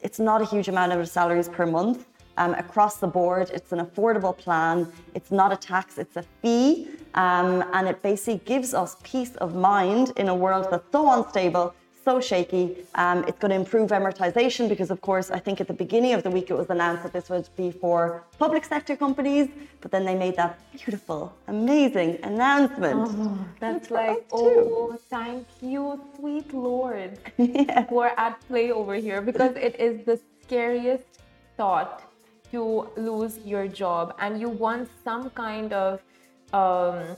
It's 0.00 0.18
not 0.18 0.40
a 0.40 0.44
huge 0.46 0.68
amount 0.68 0.92
of 0.92 1.06
salaries 1.08 1.48
per 1.48 1.66
month. 1.66 2.06
Um, 2.38 2.54
across 2.54 2.96
the 2.96 3.06
board, 3.06 3.50
it's 3.52 3.72
an 3.72 3.80
affordable 3.84 4.36
plan. 4.36 4.90
It's 5.14 5.30
not 5.30 5.52
a 5.52 5.56
tax, 5.56 5.98
it's 5.98 6.16
a 6.16 6.24
fee. 6.40 6.88
Um, 7.14 7.64
and 7.74 7.86
it 7.88 8.02
basically 8.02 8.40
gives 8.44 8.72
us 8.72 8.96
peace 9.02 9.36
of 9.36 9.54
mind 9.54 10.12
in 10.16 10.28
a 10.28 10.34
world 10.34 10.68
that's 10.70 10.90
so 10.90 11.10
unstable 11.10 11.74
so 12.04 12.20
shaky. 12.20 12.76
Um, 12.94 13.24
it's 13.28 13.38
going 13.38 13.50
to 13.50 13.56
improve 13.56 13.90
Emiratization 13.90 14.68
because, 14.68 14.90
of 14.90 15.00
course, 15.00 15.30
I 15.30 15.38
think 15.38 15.60
at 15.60 15.68
the 15.68 15.74
beginning 15.74 16.14
of 16.14 16.22
the 16.22 16.30
week 16.30 16.50
it 16.50 16.54
was 16.54 16.70
announced 16.70 17.02
that 17.04 17.12
this 17.12 17.30
would 17.30 17.48
be 17.56 17.70
for 17.70 18.24
public 18.38 18.64
sector 18.64 18.96
companies, 18.96 19.48
but 19.80 19.90
then 19.90 20.04
they 20.04 20.14
made 20.14 20.36
that 20.36 20.58
beautiful, 20.72 21.32
amazing 21.48 22.18
announcement. 22.22 23.08
Oh, 23.08 23.46
that's 23.60 23.90
like, 23.90 24.26
oh, 24.32 24.98
thank 25.08 25.46
you, 25.60 26.00
sweet 26.16 26.52
Lord, 26.52 27.18
yeah. 27.38 27.86
who 27.86 27.98
are 27.98 28.14
at 28.16 28.40
play 28.48 28.72
over 28.72 28.94
here 28.94 29.20
because 29.20 29.54
it 29.56 29.78
is 29.78 30.04
the 30.04 30.18
scariest 30.42 31.20
thought 31.56 32.02
to 32.52 32.88
lose 32.96 33.38
your 33.44 33.66
job 33.66 34.14
and 34.18 34.40
you 34.40 34.48
want 34.48 34.88
some 35.04 35.30
kind 35.30 35.72
of 35.72 36.00
um, 36.52 37.16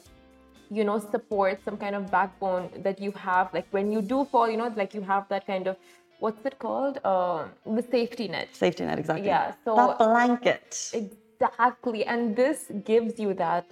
you 0.70 0.84
know 0.84 0.98
support 0.98 1.60
some 1.64 1.76
kind 1.76 1.94
of 1.94 2.10
backbone 2.10 2.70
that 2.78 3.00
you 3.00 3.10
have 3.12 3.52
like 3.52 3.66
when 3.70 3.92
you 3.92 4.00
do 4.00 4.24
fall 4.24 4.48
you 4.48 4.56
know 4.56 4.72
like 4.76 4.94
you 4.94 5.02
have 5.02 5.28
that 5.28 5.46
kind 5.46 5.66
of 5.66 5.76
what's 6.20 6.44
it 6.46 6.58
called? 6.58 6.98
Uh, 7.04 7.44
the 7.66 7.84
safety 7.90 8.28
net. 8.28 8.48
Safety 8.52 8.84
net 8.84 8.98
exactly. 8.98 9.26
Yeah 9.26 9.54
so 9.64 9.76
that 9.76 9.98
blanket. 9.98 10.90
Exactly 10.94 12.04
and 12.06 12.34
this 12.36 12.70
gives 12.84 13.18
you 13.18 13.34
that 13.34 13.66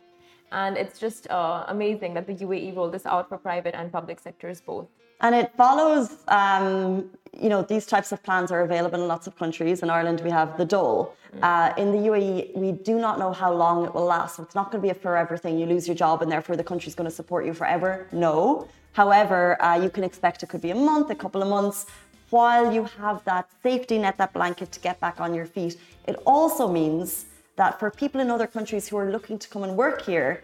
and 0.50 0.76
it's 0.76 0.99
just 0.99 1.31
uh, 1.31 1.64
amazing 1.69 2.12
that 2.14 2.26
the 2.26 2.35
UAE 2.35 2.76
rolled 2.76 2.92
this 2.92 3.07
out 3.07 3.28
for 3.28 3.38
private 3.38 3.75
and 3.75 3.90
public 3.90 4.21
sectors 4.21 4.61
both 4.61 4.88
and 5.23 5.35
it 5.35 5.52
follows, 5.57 6.17
um, 6.29 7.11
you 7.41 7.49
know, 7.49 7.62
these 7.62 7.87
types 7.87 8.12
of 8.12 8.23
plans 8.23 8.50
are 8.50 8.62
available 8.62 9.00
in 9.00 9.09
lots 9.09 9.26
of 9.26 9.37
countries. 9.37 9.83
In 9.83 9.88
Ireland, 9.88 10.21
we 10.21 10.31
have 10.31 10.59
the 10.59 10.64
dole. 10.64 11.17
Mm. 11.37 11.43
Uh, 11.43 11.75
in 11.81 11.93
the 11.93 11.99
UAE, 12.09 12.55
we 12.57 12.73
do 12.73 12.99
not 12.99 13.19
know 13.19 13.33
how 13.33 13.52
long 13.52 13.87
it 13.87 13.95
will 13.95 14.05
last. 14.05 14.38
It's 14.38 14.55
not 14.55 14.71
going 14.71 14.83
to 14.83 14.87
be 14.87 14.91
a 14.91 14.95
forever 14.95 15.37
thing. 15.37 15.59
You 15.59 15.67
lose 15.67 15.87
your 15.87 15.95
job 15.97 16.23
and 16.23 16.31
therefore 16.31 16.57
the 16.57 16.64
country's 16.64 16.95
going 16.95 17.09
to 17.09 17.14
support 17.14 17.47
you 17.47 17.55
forever. 17.55 18.09
No. 18.12 18.69
However, 18.93 19.62
uh, 19.62 19.81
you 19.83 19.88
can 19.88 20.05
expect 20.05 20.43
it 20.43 20.49
could 20.49 20.61
be 20.61 20.73
a 20.73 20.75
month, 20.75 21.09
a 21.11 21.14
couple 21.14 21.41
of 21.41 21.49
months, 21.49 21.87
while 22.31 22.73
you 22.73 22.85
have 22.99 23.25
that 23.25 23.49
safety 23.62 23.99
net, 23.99 24.19
that 24.19 24.33
blanket 24.33 24.73
to 24.73 24.81
get 24.81 25.00
back 25.00 25.21
on 25.21 25.33
your 25.35 25.47
feet. 25.47 25.76
It 26.07 26.17
also 26.26 26.67
means 26.67 27.26
that 27.57 27.79
for 27.79 27.91
people 27.91 28.21
in 28.21 28.31
other 28.31 28.47
countries 28.47 28.88
who 28.88 28.97
are 28.97 29.11
looking 29.11 29.38
to 29.38 29.49
come 29.49 29.62
and 29.62 29.76
work 29.76 30.02
here, 30.02 30.43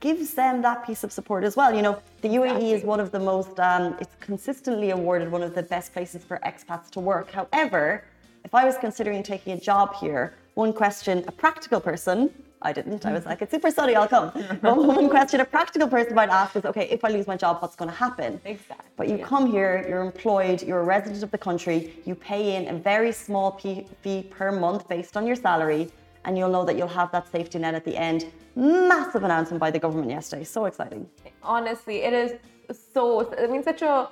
gives 0.00 0.34
them 0.34 0.62
that 0.62 0.86
piece 0.86 1.02
of 1.04 1.12
support 1.12 1.44
as 1.44 1.56
well. 1.56 1.74
You 1.74 1.82
know, 1.82 2.00
the 2.22 2.28
UAE 2.28 2.44
exactly. 2.44 2.72
is 2.72 2.84
one 2.84 3.00
of 3.00 3.10
the 3.10 3.18
most, 3.18 3.58
um, 3.58 3.96
it's 4.00 4.14
consistently 4.20 4.90
awarded 4.90 5.30
one 5.30 5.42
of 5.42 5.54
the 5.54 5.62
best 5.62 5.92
places 5.92 6.24
for 6.24 6.38
expats 6.44 6.90
to 6.90 7.00
work. 7.00 7.30
However, 7.30 8.04
if 8.44 8.54
I 8.54 8.64
was 8.64 8.76
considering 8.78 9.22
taking 9.22 9.52
a 9.54 9.60
job 9.60 9.94
here, 9.96 10.34
one 10.54 10.72
question 10.72 11.24
a 11.26 11.32
practical 11.32 11.80
person, 11.80 12.30
I 12.62 12.72
didn't, 12.72 13.06
I 13.06 13.12
was 13.12 13.24
like, 13.24 13.40
it's 13.40 13.52
super 13.52 13.70
sunny, 13.70 13.94
I'll 13.94 14.08
come. 14.08 14.32
But 14.62 14.76
one 14.76 15.08
question 15.08 15.40
a 15.40 15.44
practical 15.44 15.88
person 15.88 16.14
might 16.14 16.28
ask 16.28 16.56
is, 16.56 16.64
okay, 16.64 16.88
if 16.88 17.04
I 17.04 17.08
lose 17.08 17.26
my 17.26 17.36
job, 17.36 17.58
what's 17.62 17.76
going 17.76 17.90
to 17.90 17.96
happen? 17.96 18.40
Exactly. 18.44 18.90
But 18.96 19.08
you 19.08 19.18
yeah. 19.18 19.24
come 19.24 19.50
here, 19.50 19.84
you're 19.88 20.02
employed, 20.02 20.62
you're 20.62 20.80
a 20.80 20.84
resident 20.84 21.22
of 21.22 21.30
the 21.30 21.38
country, 21.38 21.92
you 22.04 22.14
pay 22.14 22.56
in 22.56 22.74
a 22.74 22.78
very 22.78 23.12
small 23.12 23.52
fee 24.02 24.26
per 24.30 24.50
month 24.50 24.88
based 24.88 25.16
on 25.16 25.26
your 25.26 25.36
salary, 25.36 25.90
and 26.28 26.36
you'll 26.36 26.54
know 26.56 26.64
that 26.64 26.76
you'll 26.76 26.96
have 27.00 27.10
that 27.16 27.26
safety 27.32 27.58
net 27.58 27.74
at 27.74 27.84
the 27.86 27.96
end 27.96 28.26
massive 28.54 29.22
announcement 29.24 29.58
by 29.58 29.70
the 29.70 29.78
government 29.78 30.10
yesterday. 30.10 30.44
So 30.44 30.66
exciting. 30.66 31.08
Honestly, 31.42 31.96
it 32.08 32.12
is 32.12 32.30
so. 32.94 33.02
I 33.42 33.46
mean, 33.46 33.62
such 33.62 33.82
a 33.82 34.08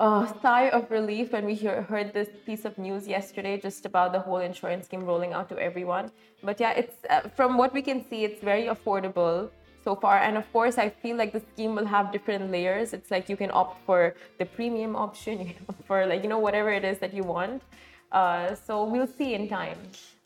a 0.00 0.34
sigh 0.42 0.68
of 0.70 0.90
relief 0.90 1.32
when 1.32 1.44
we 1.44 1.54
hear, 1.54 1.82
heard 1.82 2.14
this 2.14 2.30
piece 2.46 2.64
of 2.64 2.78
news 2.78 3.06
yesterday 3.06 3.60
just 3.60 3.84
about 3.84 4.12
the 4.12 4.18
whole 4.18 4.38
insurance 4.38 4.86
scheme 4.86 5.04
rolling 5.04 5.34
out 5.34 5.48
to 5.50 5.58
everyone. 5.58 6.10
But 6.42 6.58
yeah, 6.58 6.72
it's 6.72 6.96
uh, 7.10 7.28
from 7.36 7.58
what 7.58 7.74
we 7.74 7.82
can 7.82 7.98
see, 8.08 8.24
it's 8.24 8.42
very 8.42 8.64
affordable 8.74 9.50
so 9.84 9.94
far. 9.94 10.18
And 10.18 10.38
of 10.38 10.50
course, 10.52 10.78
I 10.78 10.88
feel 10.88 11.16
like 11.16 11.32
the 11.32 11.42
scheme 11.52 11.74
will 11.74 11.90
have 11.96 12.12
different 12.12 12.50
layers. 12.50 12.94
It's 12.94 13.10
like 13.10 13.28
you 13.28 13.36
can 13.36 13.50
opt 13.52 13.76
for 13.86 14.14
the 14.38 14.46
premium 14.46 14.96
option, 14.96 15.38
you 15.46 15.54
can 15.54 15.64
opt 15.68 15.84
for 15.86 16.06
like 16.06 16.22
you 16.22 16.30
know 16.30 16.42
whatever 16.46 16.70
it 16.70 16.84
is 16.84 16.98
that 16.98 17.12
you 17.12 17.22
want. 17.22 17.62
Uh, 18.10 18.54
so 18.54 18.84
we'll 18.84 19.12
see 19.18 19.34
in 19.34 19.48
time. 19.48 19.78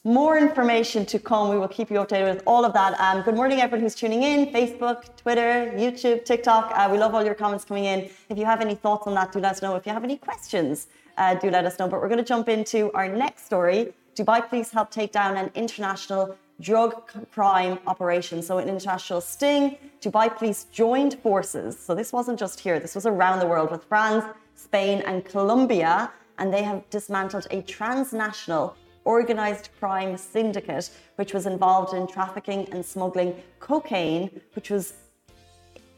More 0.06 0.36
information 0.36 1.06
to 1.06 1.18
come. 1.18 1.48
We 1.48 1.58
will 1.58 1.66
keep 1.66 1.90
you 1.90 1.96
updated 1.96 2.34
with 2.34 2.42
all 2.46 2.66
of 2.66 2.74
that. 2.74 2.92
Um, 3.00 3.22
good 3.22 3.34
morning, 3.34 3.62
everyone 3.62 3.80
who's 3.80 3.94
tuning 3.94 4.22
in 4.22 4.52
Facebook, 4.52 5.16
Twitter, 5.16 5.72
YouTube, 5.74 6.26
TikTok. 6.26 6.72
Uh, 6.74 6.90
we 6.92 6.98
love 6.98 7.14
all 7.14 7.24
your 7.24 7.34
comments 7.34 7.64
coming 7.64 7.86
in. 7.86 8.10
If 8.28 8.36
you 8.36 8.44
have 8.44 8.60
any 8.60 8.74
thoughts 8.74 9.06
on 9.06 9.14
that, 9.14 9.32
do 9.32 9.38
let 9.40 9.52
us 9.52 9.62
know. 9.62 9.76
If 9.76 9.86
you 9.86 9.94
have 9.94 10.04
any 10.04 10.18
questions, 10.18 10.88
uh, 11.16 11.36
do 11.36 11.48
let 11.48 11.64
us 11.64 11.78
know. 11.78 11.88
But 11.88 12.02
we're 12.02 12.08
going 12.08 12.18
to 12.18 12.30
jump 12.34 12.50
into 12.50 12.92
our 12.92 13.08
next 13.08 13.46
story. 13.46 13.94
Dubai 14.14 14.46
police 14.46 14.70
help 14.70 14.90
take 14.90 15.10
down 15.10 15.38
an 15.38 15.50
international 15.54 16.36
drug 16.60 17.10
crime 17.32 17.78
operation. 17.86 18.42
So, 18.42 18.58
an 18.58 18.68
international 18.68 19.22
sting. 19.22 19.78
Dubai 20.02 20.36
police 20.36 20.64
joined 20.64 21.14
forces. 21.20 21.78
So, 21.78 21.94
this 21.94 22.12
wasn't 22.12 22.38
just 22.38 22.60
here, 22.60 22.78
this 22.78 22.94
was 22.94 23.06
around 23.06 23.38
the 23.38 23.46
world 23.46 23.70
with 23.70 23.84
France, 23.84 24.26
Spain, 24.54 25.02
and 25.06 25.24
Colombia. 25.24 26.12
And 26.38 26.52
they 26.52 26.62
have 26.62 26.90
dismantled 26.90 27.46
a 27.50 27.62
transnational 27.62 28.76
organized 29.04 29.70
crime 29.78 30.16
syndicate, 30.16 30.90
which 31.16 31.32
was 31.34 31.46
involved 31.46 31.94
in 31.94 32.06
trafficking 32.06 32.68
and 32.72 32.84
smuggling 32.84 33.34
cocaine, 33.60 34.30
which 34.54 34.70
was 34.70 34.94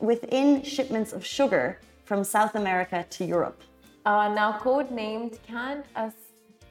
within 0.00 0.62
shipments 0.62 1.12
of 1.12 1.24
sugar 1.24 1.80
from 2.04 2.22
South 2.22 2.54
America 2.54 3.04
to 3.10 3.24
Europe. 3.24 3.62
Uh, 4.04 4.28
now, 4.28 4.58
codenamed 4.58 5.38
Can 5.46 5.82
As 5.94 6.12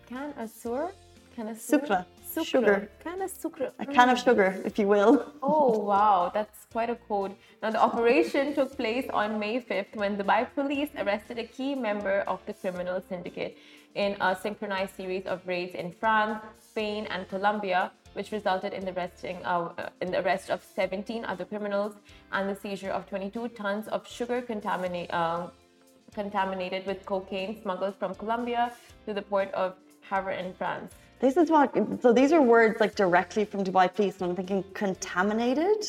Can 0.07 0.33
Asur? 0.33 0.91
Can 1.35 1.47
Asur? 1.47 1.59
Sucre. 1.59 2.05
Sugar. 2.43 2.89
Can 3.01 3.21
of 3.21 3.29
sucre. 3.29 3.71
A 3.79 3.85
can 3.85 4.09
of 4.09 4.19
sugar, 4.19 4.61
if 4.65 4.77
you 4.77 4.87
will. 4.87 5.31
Oh, 5.41 5.77
wow. 5.91 6.31
That's 6.33 6.65
quite 6.71 6.89
a 6.89 6.95
code. 6.95 7.33
Now, 7.63 7.71
the 7.71 7.81
operation 7.81 8.53
took 8.53 8.75
place 8.75 9.05
on 9.13 9.39
May 9.39 9.61
5th 9.61 9.95
when 9.95 10.17
Dubai 10.17 10.47
police 10.53 10.89
arrested 10.97 11.39
a 11.39 11.45
key 11.45 11.75
member 11.75 12.21
of 12.27 12.45
the 12.45 12.53
criminal 12.53 13.01
syndicate 13.07 13.57
in 13.95 14.15
a 14.21 14.35
synchronized 14.35 14.95
series 14.95 15.25
of 15.25 15.41
raids 15.47 15.73
in 15.73 15.91
France, 15.91 16.39
Spain, 16.59 17.07
and 17.09 17.27
Colombia, 17.29 17.91
which 18.13 18.31
resulted 18.31 18.73
in 18.73 18.85
the, 18.85 18.93
uh, 19.45 19.89
in 20.01 20.11
the 20.11 20.19
arrest 20.23 20.49
of 20.49 20.63
17 20.75 21.25
other 21.25 21.45
criminals 21.45 21.95
and 22.31 22.49
the 22.49 22.55
seizure 22.55 22.91
of 22.91 23.07
22 23.09 23.47
tons 23.49 23.87
of 23.87 24.07
sugar 24.07 24.41
contaminate, 24.41 25.11
uh, 25.13 25.47
contaminated 26.13 26.85
with 26.85 27.05
cocaine 27.05 27.61
smuggled 27.61 27.95
from 27.97 28.13
Colombia 28.15 28.71
to 29.05 29.13
the 29.13 29.21
port 29.21 29.51
of 29.53 29.75
Havre 30.09 30.31
in 30.31 30.53
France. 30.53 30.93
This 31.19 31.37
is 31.37 31.49
what, 31.49 31.73
so 32.01 32.13
these 32.13 32.31
are 32.31 32.41
words 32.41 32.79
like 32.79 32.95
directly 32.95 33.45
from 33.45 33.63
Dubai 33.63 33.93
police, 33.93 34.21
and 34.21 34.29
I'm 34.29 34.35
thinking 34.35 34.63
contaminated? 34.73 35.87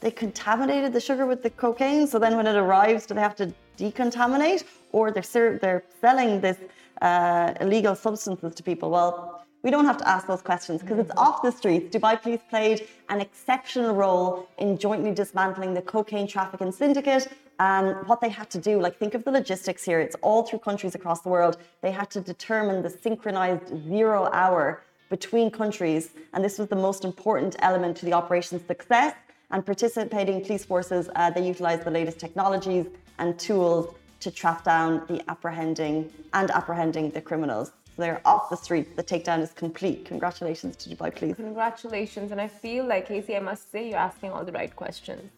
They 0.00 0.10
contaminated 0.10 0.94
the 0.94 1.00
sugar 1.00 1.26
with 1.26 1.42
the 1.42 1.50
cocaine, 1.50 2.06
so 2.06 2.18
then 2.18 2.36
when 2.36 2.46
it 2.46 2.56
arrives, 2.56 3.06
do 3.06 3.14
they 3.14 3.20
have 3.20 3.36
to 3.36 3.52
decontaminate? 3.78 4.64
Or 4.92 5.10
they're, 5.10 5.58
they're 5.58 5.84
selling 6.00 6.40
this 6.40 6.56
uh, 7.00 7.54
illegal 7.60 7.94
substances 7.94 8.54
to 8.54 8.62
people? 8.62 8.90
Well, 8.90 9.44
we 9.62 9.70
don't 9.70 9.84
have 9.84 9.98
to 9.98 10.08
ask 10.08 10.26
those 10.26 10.40
questions 10.40 10.80
because 10.80 10.98
it's 10.98 11.12
off 11.16 11.42
the 11.42 11.52
streets. 11.52 11.94
Dubai 11.94 12.20
police 12.20 12.40
played 12.48 12.88
an 13.10 13.20
exceptional 13.20 13.94
role 13.94 14.48
in 14.58 14.78
jointly 14.78 15.12
dismantling 15.12 15.74
the 15.74 15.82
cocaine 15.82 16.26
trafficking 16.26 16.72
syndicate. 16.72 17.28
And 17.58 18.06
what 18.08 18.22
they 18.22 18.30
had 18.30 18.48
to 18.50 18.58
do, 18.58 18.80
like 18.80 18.96
think 18.98 19.12
of 19.14 19.22
the 19.24 19.30
logistics 19.30 19.84
here, 19.84 20.00
it's 20.00 20.16
all 20.22 20.44
through 20.44 20.60
countries 20.60 20.94
across 20.94 21.20
the 21.20 21.28
world. 21.28 21.58
They 21.82 21.90
had 21.90 22.10
to 22.12 22.20
determine 22.22 22.82
the 22.82 22.88
synchronized 22.88 23.68
zero 23.86 24.30
hour 24.32 24.82
between 25.10 25.50
countries. 25.50 26.10
And 26.32 26.42
this 26.42 26.58
was 26.58 26.68
the 26.68 26.76
most 26.76 27.04
important 27.04 27.56
element 27.58 27.98
to 27.98 28.06
the 28.06 28.14
operation's 28.14 28.64
success. 28.66 29.14
And 29.50 29.66
participating 29.66 30.42
police 30.42 30.64
forces, 30.64 31.10
uh, 31.16 31.30
they 31.30 31.46
utilized 31.46 31.84
the 31.84 31.90
latest 31.90 32.18
technologies 32.18 32.86
and 33.18 33.38
tools 33.38 33.94
to 34.20 34.30
track 34.30 34.64
down 34.64 35.02
the 35.08 35.18
apprehending 35.30 36.12
and 36.32 36.50
apprehending 36.50 37.10
the 37.10 37.20
criminals. 37.20 37.72
So 37.96 38.02
they're 38.02 38.20
off 38.24 38.50
the 38.50 38.56
streets. 38.56 38.90
The 38.94 39.02
takedown 39.02 39.40
is 39.40 39.52
complete. 39.52 40.04
Congratulations 40.04 40.76
to 40.76 40.90
Dubai 40.90 41.14
Police. 41.14 41.36
Congratulations. 41.36 42.30
And 42.32 42.40
I 42.40 42.48
feel 42.48 42.84
like, 42.86 43.08
Casey, 43.08 43.36
I 43.36 43.40
must 43.40 43.70
say, 43.72 43.88
you're 43.88 43.98
asking 43.98 44.30
all 44.30 44.44
the 44.44 44.52
right 44.52 44.74
questions. 44.74 45.30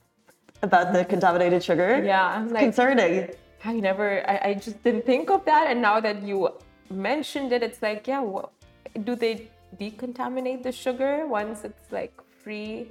About 0.63 0.93
the 0.93 1.05
contaminated 1.05 1.63
sugar? 1.65 2.03
Yeah. 2.05 2.27
I'm 2.27 2.49
like, 2.53 2.63
concerning. 2.63 3.31
I 3.65 3.75
never, 3.75 4.29
I, 4.29 4.41
I, 4.49 4.55
just 4.55 4.83
didn't 4.83 5.07
think 5.07 5.31
of 5.31 5.45
that. 5.45 5.69
And 5.71 5.81
now 5.81 6.01
that 6.01 6.23
you 6.23 6.51
mentioned 6.91 7.53
it, 7.53 7.63
it's 7.63 7.81
like, 7.81 8.07
yeah, 8.07 8.21
well, 8.21 8.53
do 9.05 9.15
they 9.15 9.49
decontaminate 9.79 10.63
the 10.63 10.73
sugar 10.73 11.27
once 11.27 11.65
it's 11.65 11.91
like 11.91 12.13
free 12.43 12.89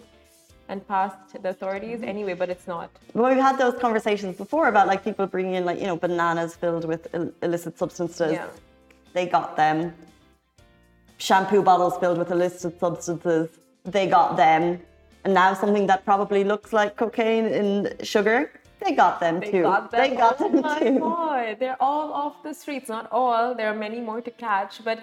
and 0.71 0.87
past 0.87 1.17
the 1.43 1.49
authorities 1.49 1.99
anyway, 2.01 2.33
but 2.33 2.49
it's 2.49 2.67
not. 2.67 2.89
Well, 3.13 3.29
we've 3.29 3.43
had 3.49 3.57
those 3.57 3.77
conversations 3.85 4.37
before 4.37 4.67
about 4.69 4.87
like 4.87 5.03
people 5.03 5.27
bringing 5.27 5.55
in 5.55 5.65
like 5.65 5.79
you 5.81 5.87
know 5.89 5.97
bananas 5.97 6.55
filled 6.55 6.85
with 6.91 7.03
Ill- 7.13 7.33
illicit 7.43 7.77
substances. 7.77 8.31
Yeah. 8.31 8.47
They 9.13 9.25
got 9.37 9.57
them. 9.57 9.93
Shampoo 11.17 11.61
bottles 11.61 11.97
filled 12.01 12.17
with 12.17 12.31
illicit 12.31 12.79
substances. 12.79 13.49
They 13.83 14.07
got 14.07 14.37
them. 14.37 14.79
And 15.23 15.33
now 15.35 15.53
something 15.53 15.85
that 15.91 16.03
probably 16.03 16.43
looks 16.43 16.73
like 16.73 16.95
cocaine 16.95 17.45
in 17.45 17.71
sugar. 18.01 18.37
They 18.83 18.93
got 18.93 19.19
them 19.19 19.39
they 19.41 19.51
too. 19.51 19.61
Got 19.63 19.91
them. 19.91 19.99
They 20.01 20.15
got 20.15 20.41
oh 20.41 20.49
them 20.49 20.61
my 20.61 20.79
too. 20.79 20.99
God. 20.99 21.57
They're 21.59 21.81
all 21.89 22.11
off 22.13 22.41
the 22.41 22.53
streets. 22.53 22.89
Not 22.89 23.07
all. 23.11 23.53
There 23.53 23.67
are 23.67 23.79
many 23.87 23.99
more 24.09 24.21
to 24.21 24.31
catch, 24.31 24.83
but 24.83 24.99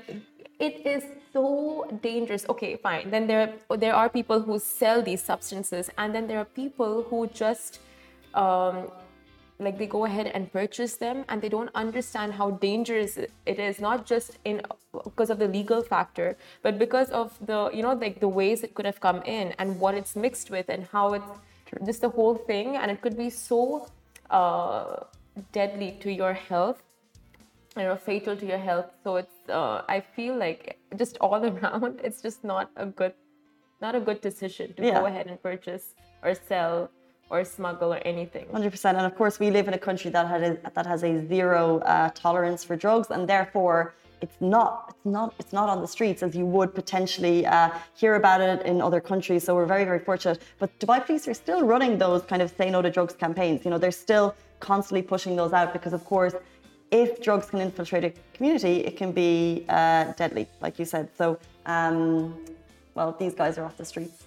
it 0.59 0.87
is 0.87 1.05
so 1.33 1.87
dangerous. 2.03 2.47
Okay, 2.49 2.77
fine. 2.77 3.11
Then 3.11 3.27
there 3.27 3.55
there 3.77 3.95
are 3.95 4.09
people 4.09 4.41
who 4.41 4.59
sell 4.59 5.03
these 5.03 5.23
substances, 5.23 5.91
and 5.99 6.15
then 6.15 6.27
there 6.27 6.39
are 6.39 6.45
people 6.45 7.05
who 7.09 7.27
just 7.29 7.81
um, 8.35 8.91
like 9.59 9.79
they 9.79 9.87
go 9.87 10.05
ahead 10.05 10.27
and 10.27 10.53
purchase 10.53 10.97
them, 10.97 11.25
and 11.29 11.41
they 11.41 11.49
don't 11.49 11.71
understand 11.75 12.33
how 12.33 12.51
dangerous 12.51 13.17
it 13.19 13.59
is. 13.59 13.81
Not 13.81 14.07
just 14.07 14.39
in 14.45 14.63
because 15.05 15.31
of 15.31 15.39
the 15.39 15.49
legal 15.49 15.83
factor, 15.83 16.37
but 16.63 16.79
because 16.79 17.11
of 17.11 17.39
the 17.47 17.71
you 17.73 17.83
know 17.83 17.93
like 17.93 18.21
the 18.21 18.29
ways 18.29 18.65
it 18.65 18.75
could 18.75 18.87
have 18.87 19.01
come 19.01 19.23
in 19.23 19.55
and 19.59 19.79
what 19.79 19.95
it's 19.95 20.17
mixed 20.17 20.51
with 20.51 20.69
and 20.69 20.89
how 20.91 21.15
it's 21.15 21.33
just 21.87 22.01
the 22.01 22.09
whole 22.09 22.35
thing, 22.35 22.77
and 22.77 22.91
it 22.91 23.01
could 23.01 23.17
be 23.17 23.31
so 23.31 23.87
uh, 24.31 25.05
deadly 25.53 25.97
to 26.01 26.11
your 26.11 26.33
health 26.33 26.83
you 27.77 27.85
know 27.85 27.97
fatal 27.97 28.37
to 28.37 28.47
your 28.47 28.59
health 28.59 28.87
so 29.05 29.17
it's 29.17 29.38
uh, 29.51 29.83
i 29.89 30.01
feel 30.01 30.37
like 30.37 30.79
just 30.97 31.17
all 31.21 31.45
around 31.53 32.01
it's 32.03 32.21
just 32.23 32.45
not 32.45 32.71
a 32.77 32.87
good 32.87 33.15
not 33.81 33.95
a 33.95 34.01
good 34.01 34.21
decision 34.21 34.75
to 34.75 34.85
yeah. 34.85 35.01
go 35.01 35.07
ahead 35.07 35.27
and 35.27 35.41
purchase 35.43 35.95
or 36.23 36.35
sell 36.35 36.91
or 37.31 37.45
smuggle 37.45 37.93
or 37.93 37.99
anything. 37.99 38.47
100% 38.47 38.85
and 38.85 39.07
of 39.07 39.15
course 39.15 39.39
we 39.39 39.51
live 39.51 39.69
in 39.69 39.75
a 39.75 39.79
country 39.79 40.11
that 40.11 40.27
has 40.27 40.57
that 40.75 40.87
has 40.87 41.05
a 41.05 41.27
zero 41.29 41.79
uh, 41.81 42.11
tolerance 42.15 42.65
for 42.65 42.75
drugs 42.77 43.09
and 43.11 43.29
therefore 43.29 43.95
it's 44.21 44.39
not 44.41 44.73
it's 44.89 45.07
not 45.07 45.35
it's 45.39 45.53
not 45.53 45.69
on 45.69 45.81
the 45.81 45.87
streets 45.87 46.23
as 46.23 46.35
you 46.35 46.47
would 46.47 46.75
potentially 46.75 47.47
uh, 47.47 47.71
hear 47.95 48.15
about 48.17 48.41
it 48.41 48.65
in 48.67 48.81
other 48.81 49.01
countries. 49.01 49.45
So 49.45 49.55
we're 49.55 49.67
very 49.67 49.85
very 49.85 50.01
fortunate. 50.01 50.43
But 50.59 50.77
dubai 50.81 51.05
police 51.05 51.29
are 51.29 51.35
still 51.35 51.63
running 51.63 51.99
those 51.99 52.23
kind 52.23 52.43
of 52.43 52.53
say 52.59 52.71
no 52.71 52.83
to 52.83 52.91
drugs 52.91 53.15
campaigns. 53.15 53.65
You 53.65 53.71
know 53.71 53.79
they're 53.79 54.01
still 54.07 54.35
constantly 54.61 55.03
pushing 55.03 55.37
those 55.37 55.53
out 55.53 55.73
because 55.73 55.93
of 55.93 56.05
course 56.05 56.35
if 56.91 57.23
drugs 57.23 57.51
can 57.51 57.61
infiltrate 57.61 58.05
a 58.05 58.13
community, 58.35 58.85
it 58.85 58.97
can 58.97 59.13
be 59.13 59.65
uh, 59.69 60.13
deadly, 60.13 60.49
like 60.61 60.79
you 60.79 60.85
said. 60.85 61.09
So, 61.17 61.39
um, 61.67 62.35
well, 62.95 63.15
these 63.19 63.35
guys 63.35 63.59
are 63.59 63.65
off 63.65 63.77
the 63.77 63.85
streets. 63.85 64.25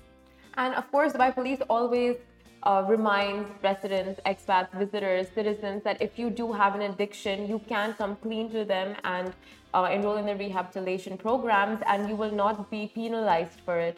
And 0.55 0.75
of 0.75 0.89
course, 0.91 1.13
Dubai 1.13 1.33
Police 1.33 1.61
always 1.69 2.17
uh, 2.63 2.83
reminds 2.87 3.49
residents, 3.63 4.19
expats, 4.25 4.71
visitors, 4.73 5.27
citizens 5.33 5.83
that 5.83 6.01
if 6.01 6.19
you 6.19 6.29
do 6.29 6.51
have 6.51 6.75
an 6.75 6.83
addiction, 6.83 7.47
you 7.47 7.59
can 7.67 7.93
come 7.93 8.15
clean 8.17 8.51
to 8.51 8.63
them 8.63 8.95
and 9.03 9.33
uh, 9.73 9.89
enroll 9.91 10.17
in 10.17 10.25
the 10.25 10.35
rehabilitation 10.35 11.17
programs, 11.17 11.81
and 11.87 12.09
you 12.09 12.15
will 12.15 12.31
not 12.31 12.69
be 12.69 12.91
penalized 12.93 13.59
for 13.65 13.79
it. 13.79 13.97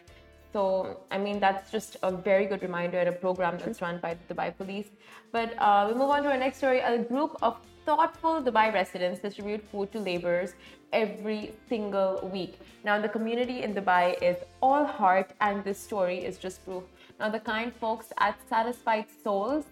So, 0.54 1.02
I 1.10 1.18
mean, 1.18 1.40
that's 1.40 1.72
just 1.72 1.98
a 2.04 2.12
very 2.12 2.46
good 2.46 2.62
reminder 2.62 3.00
and 3.00 3.10
a 3.10 3.12
program 3.12 3.58
that's 3.58 3.82
run 3.82 3.98
by 3.98 4.16
the 4.16 4.34
Dubai 4.34 4.56
Police. 4.56 4.90
But 5.32 5.56
uh, 5.58 5.88
we 5.90 5.96
move 5.96 6.12
on 6.12 6.22
to 6.24 6.30
our 6.30 6.38
next 6.38 6.58
story. 6.58 6.80
A 6.80 7.00
group 7.00 7.36
of 7.42 7.58
thoughtful 7.86 8.42
Dubai 8.42 8.74
residents 8.74 9.20
distribute 9.20 9.64
food 9.72 9.92
to 9.92 10.00
laborers 10.00 10.54
every 10.92 11.52
single 11.70 12.30
week. 12.32 12.60
Now, 12.84 13.02
the 13.02 13.10
community 13.10 13.64
in 13.64 13.74
Dubai 13.74 14.22
is 14.22 14.38
all 14.62 14.86
heart, 14.86 15.32
and 15.42 15.64
this 15.64 15.80
story 15.80 16.20
is 16.24 16.38
just 16.38 16.64
proof. 16.66 16.84
Now, 17.20 17.30
the 17.30 17.40
kind 17.40 17.74
folks 17.74 18.14
at 18.20 18.36
Satisfied 18.50 19.08
Souls 19.24 19.66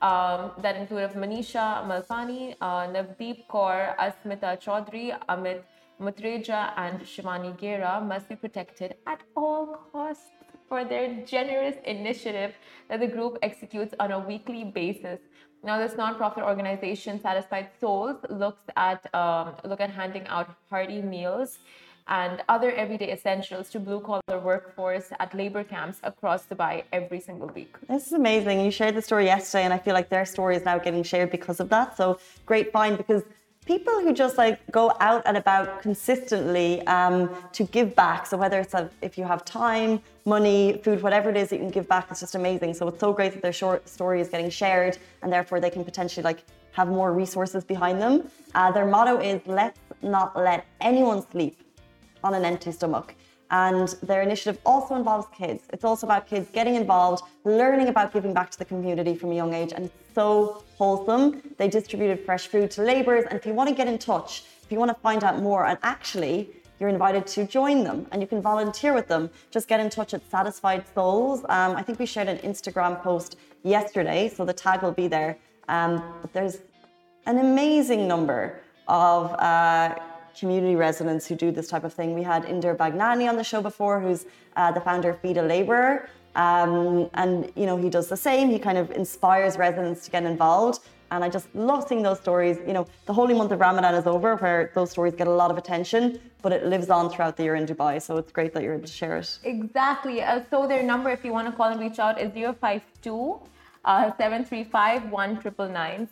um, 0.00 0.52
that 0.62 0.76
include 0.76 1.10
Manisha 1.12 1.84
Malpani, 1.88 2.54
uh, 2.60 2.86
Navdeep 2.86 3.46
Kaur, 3.48 3.96
Asmita 3.96 4.60
Chaudhry, 4.62 5.18
Amit 5.28 5.62
Mutreja, 6.00 6.72
and 6.76 7.00
Shivani 7.00 7.58
Gera 7.58 8.00
must 8.00 8.28
be 8.28 8.36
protected 8.36 8.94
at 9.06 9.20
all 9.36 9.80
costs 9.92 10.30
for 10.68 10.84
their 10.84 11.24
generous 11.24 11.76
initiative 11.84 12.52
that 12.88 13.00
the 13.00 13.06
group 13.06 13.38
executes 13.42 13.94
on 13.98 14.12
a 14.12 14.18
weekly 14.18 14.64
basis 14.64 15.18
Now, 15.64 15.78
this 15.78 15.94
nonprofit 15.94 16.42
organization, 16.42 17.20
Satisfied 17.20 17.68
Souls, 17.80 18.16
looks 18.30 18.62
at 18.76 19.12
um, 19.12 19.54
look 19.64 19.80
at 19.80 19.90
handing 19.90 20.26
out 20.28 20.48
hearty 20.70 21.02
meals 21.02 21.58
and 22.06 22.42
other 22.48 22.70
everyday 22.72 23.12
essentials 23.12 23.68
to 23.70 23.80
blue 23.80 24.00
collar 24.00 24.38
workforce 24.40 25.08
at 25.18 25.34
labor 25.34 25.64
camps 25.64 25.98
across 26.02 26.46
Dubai 26.46 26.84
every 26.92 27.20
single 27.20 27.48
week. 27.48 27.74
This 27.88 28.06
is 28.06 28.12
amazing. 28.12 28.60
You 28.60 28.70
shared 28.70 28.94
the 28.94 29.02
story 29.02 29.26
yesterday, 29.26 29.64
and 29.64 29.74
I 29.74 29.78
feel 29.78 29.94
like 29.94 30.08
their 30.08 30.24
story 30.24 30.56
is 30.56 30.64
now 30.64 30.78
getting 30.78 31.02
shared 31.02 31.30
because 31.30 31.60
of 31.60 31.68
that. 31.70 31.96
So 31.96 32.18
great 32.46 32.72
find 32.72 32.96
because 32.96 33.24
people 33.66 34.00
who 34.00 34.14
just 34.14 34.38
like 34.38 34.58
go 34.72 34.96
out 35.00 35.22
and 35.26 35.36
about 35.36 35.82
consistently 35.82 36.86
um, 36.86 37.28
to 37.52 37.64
give 37.64 37.94
back. 37.94 38.26
So 38.26 38.36
whether 38.38 38.58
it's 38.60 38.74
a, 38.74 38.88
if 39.02 39.18
you 39.18 39.24
have 39.24 39.44
time, 39.44 40.00
money, 40.28 40.80
food, 40.84 41.02
whatever 41.02 41.30
it 41.30 41.36
is 41.36 41.48
that 41.50 41.56
you 41.56 41.62
can 41.62 41.70
give 41.70 41.88
back, 41.88 42.06
it's 42.10 42.20
just 42.20 42.34
amazing. 42.34 42.74
So 42.74 42.88
it's 42.88 43.00
so 43.00 43.12
great 43.12 43.32
that 43.32 43.42
their 43.42 43.52
short 43.52 43.88
story 43.88 44.20
is 44.20 44.28
getting 44.28 44.50
shared, 44.50 44.98
and 45.22 45.32
therefore 45.32 45.58
they 45.60 45.70
can 45.70 45.84
potentially 45.84 46.24
like 46.24 46.44
have 46.72 46.88
more 46.88 47.12
resources 47.12 47.64
behind 47.64 48.00
them. 48.00 48.30
Uh, 48.54 48.70
their 48.70 48.86
motto 48.86 49.18
is 49.18 49.40
"Let's 49.46 49.80
not 50.02 50.36
let 50.36 50.66
anyone 50.80 51.20
sleep." 51.30 51.54
on 52.24 52.34
an 52.34 52.44
empty 52.44 52.72
stomach. 52.72 53.14
And 53.50 53.88
their 54.02 54.22
initiative 54.22 54.60
also 54.66 54.94
involves 54.94 55.26
kids. 55.34 55.64
It's 55.72 55.84
also 55.84 56.06
about 56.06 56.26
kids 56.26 56.50
getting 56.52 56.74
involved, 56.74 57.22
learning 57.44 57.88
about 57.88 58.12
giving 58.12 58.34
back 58.34 58.50
to 58.50 58.58
the 58.58 58.64
community 58.64 59.14
from 59.14 59.32
a 59.32 59.34
young 59.34 59.54
age. 59.54 59.72
And 59.74 59.86
it's 59.86 60.14
so 60.14 60.64
wholesome. 60.76 61.42
They 61.56 61.68
distributed 61.68 62.24
fresh 62.26 62.46
food 62.48 62.70
to 62.72 62.82
labourers. 62.82 63.24
And 63.24 63.38
if 63.38 63.46
you 63.46 63.54
want 63.54 63.68
to 63.70 63.74
get 63.74 63.88
in 63.88 63.98
touch, 63.98 64.44
if 64.62 64.70
you 64.70 64.78
want 64.78 64.90
to 64.90 65.00
find 65.00 65.24
out 65.24 65.40
more, 65.40 65.64
and 65.64 65.78
actually, 65.82 66.50
you're 66.78 66.88
invited 66.88 67.26
to 67.28 67.46
join 67.46 67.84
them 67.84 68.06
and 68.12 68.20
you 68.22 68.28
can 68.28 68.40
volunteer 68.40 68.94
with 68.94 69.08
them. 69.08 69.30
Just 69.50 69.68
get 69.68 69.80
in 69.80 69.90
touch 69.90 70.14
at 70.14 70.28
Satisfied 70.30 70.84
Souls. 70.94 71.40
Um, 71.48 71.76
I 71.76 71.82
think 71.82 71.98
we 71.98 72.06
shared 72.06 72.28
an 72.28 72.38
Instagram 72.38 73.02
post 73.02 73.36
yesterday, 73.62 74.28
so 74.28 74.44
the 74.44 74.52
tag 74.52 74.82
will 74.82 74.92
be 74.92 75.08
there. 75.08 75.38
Um, 75.68 76.02
but 76.20 76.32
there's 76.32 76.58
an 77.26 77.38
amazing 77.38 78.08
number 78.08 78.60
of 78.86 79.32
uh, 79.34 79.94
community 80.38 80.76
residents 80.76 81.26
who 81.26 81.34
do 81.34 81.50
this 81.50 81.68
type 81.68 81.84
of 81.84 81.92
thing. 81.92 82.14
We 82.14 82.22
had 82.22 82.44
Inder 82.44 82.76
Bagnani 82.76 83.28
on 83.28 83.36
the 83.36 83.44
show 83.44 83.60
before, 83.60 84.00
who's 84.00 84.26
uh, 84.56 84.72
the 84.72 84.80
founder 84.80 85.10
of 85.10 85.20
Feed 85.20 85.36
a 85.36 85.42
Labourer. 85.42 86.08
Um, 86.36 87.10
and 87.14 87.50
you 87.56 87.66
know 87.66 87.76
he 87.76 87.90
does 87.90 88.08
the 88.08 88.16
same. 88.16 88.48
He 88.48 88.58
kind 88.58 88.78
of 88.78 88.90
inspires 88.92 89.56
residents 89.58 90.04
to 90.04 90.10
get 90.10 90.22
involved, 90.22 90.80
and 91.10 91.24
I 91.24 91.28
just 91.28 91.48
love 91.54 91.86
seeing 91.88 92.02
those 92.02 92.20
stories. 92.20 92.58
You 92.66 92.72
know, 92.72 92.86
the 93.06 93.12
holy 93.12 93.34
month 93.34 93.52
of 93.52 93.60
Ramadan 93.60 93.94
is 93.94 94.06
over, 94.06 94.36
where 94.36 94.70
those 94.74 94.90
stories 94.90 95.14
get 95.14 95.26
a 95.26 95.36
lot 95.42 95.50
of 95.50 95.58
attention, 95.58 96.20
but 96.42 96.52
it 96.52 96.66
lives 96.66 96.90
on 96.90 97.10
throughout 97.10 97.36
the 97.36 97.44
year 97.44 97.54
in 97.54 97.66
Dubai. 97.66 98.00
So 98.00 98.16
it's 98.16 98.32
great 98.32 98.52
that 98.54 98.62
you're 98.62 98.74
able 98.74 98.86
to 98.86 98.92
share 98.92 99.16
it. 99.16 99.38
Exactly. 99.44 100.22
Uh, 100.22 100.42
so 100.50 100.66
their 100.66 100.82
number, 100.82 101.10
if 101.10 101.24
you 101.24 101.32
want 101.32 101.48
to 101.48 101.54
call 101.56 101.68
and 101.68 101.80
reach 101.80 101.98
out, 101.98 102.20
is 102.20 102.32
052 102.32 103.40
uh, 103.84 104.10
735 104.18 105.02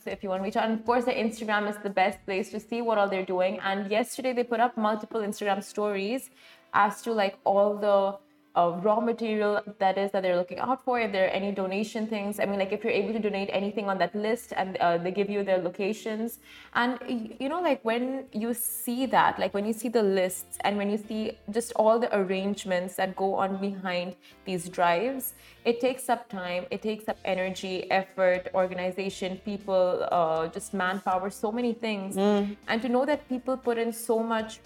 So 0.02 0.10
if 0.10 0.22
you 0.22 0.30
want 0.30 0.40
to 0.40 0.44
reach 0.44 0.56
out, 0.56 0.64
and 0.64 0.78
of 0.78 0.86
course, 0.86 1.04
their 1.04 1.14
Instagram 1.14 1.68
is 1.68 1.76
the 1.82 1.90
best 1.90 2.24
place 2.24 2.50
to 2.50 2.60
see 2.60 2.80
what 2.80 2.98
all 2.98 3.08
they're 3.08 3.24
doing. 3.24 3.58
And 3.60 3.90
yesterday, 3.90 4.32
they 4.32 4.44
put 4.44 4.60
up 4.60 4.76
multiple 4.76 5.20
Instagram 5.20 5.62
stories 5.62 6.30
as 6.72 7.02
to 7.02 7.12
like 7.12 7.36
all 7.44 7.76
the 7.76 8.18
uh, 8.56 8.70
raw 8.82 9.00
material 9.00 9.60
that 9.78 9.98
is 9.98 10.10
that 10.12 10.22
they're 10.22 10.36
looking 10.36 10.58
out 10.58 10.82
for 10.84 10.98
if 10.98 11.12
there 11.12 11.26
are 11.26 11.36
any 11.40 11.52
donation 11.52 12.06
things. 12.06 12.40
I 12.40 12.46
mean 12.46 12.58
like 12.58 12.72
if 12.72 12.82
you're 12.82 12.92
able 12.92 13.12
to 13.12 13.18
donate 13.18 13.50
anything 13.52 13.88
on 13.88 13.98
that 13.98 14.14
list 14.14 14.52
and 14.56 14.76
uh, 14.78 14.96
they 14.98 15.10
give 15.10 15.28
you 15.28 15.44
their 15.44 15.58
locations. 15.58 16.38
And 16.74 16.98
you 17.38 17.48
know 17.48 17.60
like 17.60 17.84
when 17.84 18.24
you 18.32 18.54
see 18.54 19.06
that 19.06 19.38
like 19.38 19.52
when 19.52 19.66
you 19.66 19.72
see 19.72 19.88
the 19.88 20.02
lists 20.02 20.58
and 20.64 20.76
when 20.76 20.90
you 20.90 20.96
see 20.96 21.38
just 21.50 21.72
all 21.76 21.98
the 21.98 22.14
arrangements 22.16 22.96
that 22.96 23.14
go 23.14 23.34
on 23.34 23.58
behind 23.58 24.16
these 24.44 24.68
drives 24.68 25.34
it 25.64 25.80
takes 25.80 26.08
up 26.08 26.28
time 26.28 26.64
it 26.70 26.80
takes 26.80 27.08
up 27.08 27.18
energy 27.24 27.90
effort 27.90 28.48
organization 28.54 29.40
people 29.44 30.06
uh, 30.10 30.46
just 30.48 30.72
manpower 30.72 31.28
so 31.30 31.52
many 31.52 31.72
things. 31.72 32.16
Mm. 32.16 32.56
and 32.68 32.82
to 32.82 32.88
know 32.88 33.04
that 33.04 33.28
people 33.28 33.56
put 33.56 33.76
in 33.78 33.92
so 33.92 34.18
much 34.18 34.60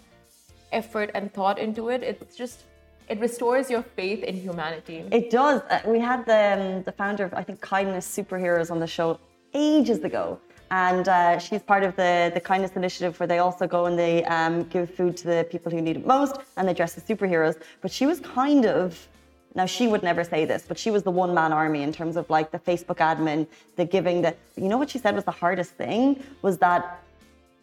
effort 0.73 1.11
and 1.15 1.33
thought 1.33 1.59
into 1.59 1.89
it 1.89 2.03
it's 2.03 2.37
just 2.37 2.65
it 3.11 3.19
restores 3.19 3.69
your 3.69 3.83
faith 3.83 4.23
in 4.23 4.37
humanity. 4.37 5.05
It 5.11 5.31
does. 5.31 5.61
Uh, 5.63 5.81
we 5.85 5.99
had 5.99 6.25
the, 6.27 6.43
um, 6.55 6.83
the 6.85 6.93
founder 6.93 7.25
of, 7.25 7.35
I 7.35 7.43
think, 7.43 7.61
Kindness 7.61 8.07
Superheroes 8.17 8.71
on 8.71 8.79
the 8.79 8.87
show 8.87 9.19
ages 9.53 10.05
ago. 10.05 10.39
And 10.71 11.09
uh, 11.09 11.41
she's 11.41 11.63
part 11.63 11.83
of 11.83 11.97
the, 11.97 12.31
the 12.33 12.41
Kindness 12.41 12.77
Initiative 12.77 13.19
where 13.19 13.27
they 13.27 13.41
also 13.41 13.67
go 13.67 13.87
and 13.87 13.99
they 13.99 14.25
um, 14.27 14.63
give 14.65 14.95
food 14.95 15.17
to 15.19 15.25
the 15.27 15.47
people 15.51 15.73
who 15.73 15.81
need 15.83 15.97
it 15.97 16.07
most 16.07 16.37
and 16.57 16.69
they 16.69 16.73
dress 16.73 16.97
as 16.97 17.03
superheroes. 17.03 17.61
But 17.81 17.91
she 17.91 18.07
was 18.07 18.21
kind 18.21 18.65
of, 18.65 19.09
now 19.57 19.67
she 19.67 19.89
would 19.89 20.05
never 20.05 20.23
say 20.23 20.45
this, 20.45 20.65
but 20.69 20.79
she 20.79 20.93
was 20.93 21.03
the 21.03 21.11
one 21.11 21.35
man 21.35 21.53
army 21.53 21.83
in 21.83 21.93
terms 21.93 22.17
of 22.17 22.31
like 22.31 22.53
the 22.53 22.61
Facebook 22.61 22.99
admin, 22.99 23.49
the 23.75 23.85
giving, 23.85 24.23
the, 24.23 24.37
you 24.57 24.69
know 24.69 24.79
what 24.79 24.89
she 24.89 24.99
said 24.99 25.17
was 25.17 25.25
the 25.25 25.33
hardest 25.33 25.73
thing? 25.73 26.23
Was 26.43 26.59
that 26.59 27.03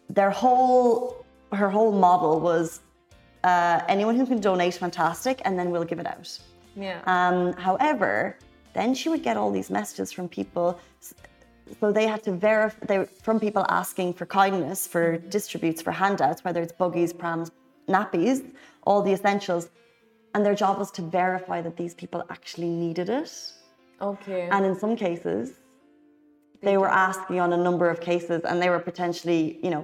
their 0.10 0.29
whole, 0.29 1.25
her 1.53 1.69
whole 1.69 1.93
model 1.93 2.41
was 2.41 2.81
uh, 3.47 3.75
anyone 3.95 4.15
who 4.19 4.25
can 4.31 4.39
donate, 4.49 4.75
fantastic, 4.86 5.36
and 5.45 5.53
then 5.60 5.67
we'll 5.71 5.89
give 5.91 5.99
it 6.03 6.07
out. 6.15 6.29
Yeah. 6.86 6.99
Um, 7.15 7.53
however, 7.67 8.12
then 8.77 8.89
she 8.99 9.07
would 9.12 9.23
get 9.29 9.36
all 9.39 9.51
these 9.60 9.69
messages 9.79 10.07
from 10.15 10.25
people. 10.39 10.67
So 11.79 11.86
they 11.97 12.07
had 12.13 12.21
to 12.27 12.31
verify 12.49 12.86
they, 12.89 12.97
from 13.25 13.39
people 13.47 13.63
asking 13.81 14.10
for 14.19 14.25
kindness, 14.41 14.79
for 14.93 15.05
distributes, 15.38 15.79
for 15.86 15.93
handouts, 16.03 16.39
whether 16.45 16.62
it's 16.65 16.75
buggies, 16.81 17.12
prams, 17.21 17.47
nappies, 17.95 18.38
all 18.88 19.01
the 19.07 19.13
essentials. 19.17 19.63
And 20.33 20.39
their 20.45 20.57
job 20.63 20.73
was 20.83 20.91
to 20.97 21.01
verify 21.01 21.60
that 21.65 21.75
these 21.81 21.93
people 22.01 22.19
actually 22.36 22.71
needed 22.83 23.10
it. 23.21 23.31
Okay. 24.10 24.43
And 24.53 24.62
in 24.69 24.75
some 24.83 24.95
cases, 24.95 25.45
they, 26.62 26.71
they 26.71 26.77
were 26.77 26.93
asking 27.07 27.39
on 27.45 27.51
a 27.60 27.62
number 27.67 27.88
of 27.93 27.97
cases, 28.12 28.41
and 28.47 28.55
they 28.62 28.69
were 28.69 28.83
potentially, 28.91 29.41
you 29.65 29.71
know, 29.73 29.83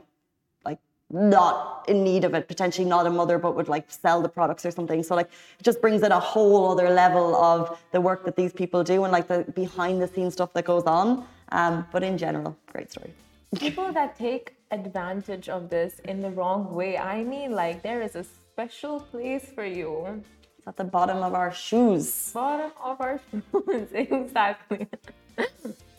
not 1.13 1.85
in 1.87 2.03
need 2.03 2.23
of 2.23 2.33
it, 2.33 2.47
potentially 2.47 2.85
not 2.85 3.05
a 3.05 3.09
mother, 3.09 3.37
but 3.37 3.55
would 3.55 3.67
like 3.69 3.85
sell 3.91 4.21
the 4.21 4.29
products 4.29 4.65
or 4.65 4.71
something. 4.71 5.03
So 5.03 5.15
like 5.15 5.29
it 5.59 5.63
just 5.63 5.79
brings 5.81 6.01
in 6.01 6.11
a 6.11 6.19
whole 6.19 6.71
other 6.71 6.89
level 6.89 7.35
of 7.35 7.79
the 7.91 8.01
work 8.01 8.25
that 8.25 8.35
these 8.35 8.51
people 8.51 8.83
do 8.83 9.03
and 9.03 9.11
like 9.11 9.27
the 9.27 9.43
behind 9.53 10.01
the 10.01 10.07
scenes 10.07 10.33
stuff 10.33 10.51
that 10.53 10.65
goes 10.65 10.83
on. 10.83 11.25
Um, 11.51 11.85
but 11.91 12.03
in 12.03 12.17
general, 12.17 12.57
great 12.71 12.91
story. 12.91 13.13
People 13.55 13.91
that 13.93 14.17
take 14.17 14.55
advantage 14.71 15.47
of 15.49 15.69
this 15.69 15.99
in 16.05 16.19
the 16.21 16.31
wrong 16.31 16.73
way. 16.73 16.97
I 16.97 17.23
mean, 17.23 17.51
like 17.51 17.83
there 17.83 18.01
is 18.01 18.15
a 18.15 18.23
special 18.23 18.99
place 18.99 19.45
for 19.53 19.65
you. 19.65 20.23
It's 20.57 20.67
at 20.67 20.77
the 20.77 20.83
bottom 20.83 21.17
of 21.17 21.35
our 21.35 21.53
shoes. 21.53 22.31
Bottom 22.33 22.71
of 22.83 22.99
our 22.99 23.19
shoes, 23.31 23.89
exactly. 23.93 24.87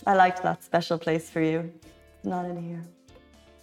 I 0.07 0.15
liked 0.15 0.43
that 0.43 0.65
special 0.65 0.99
place 0.99 1.31
for 1.31 1.41
you. 1.41 1.73
not 2.25 2.47
in 2.47 2.57
here. 2.61 2.83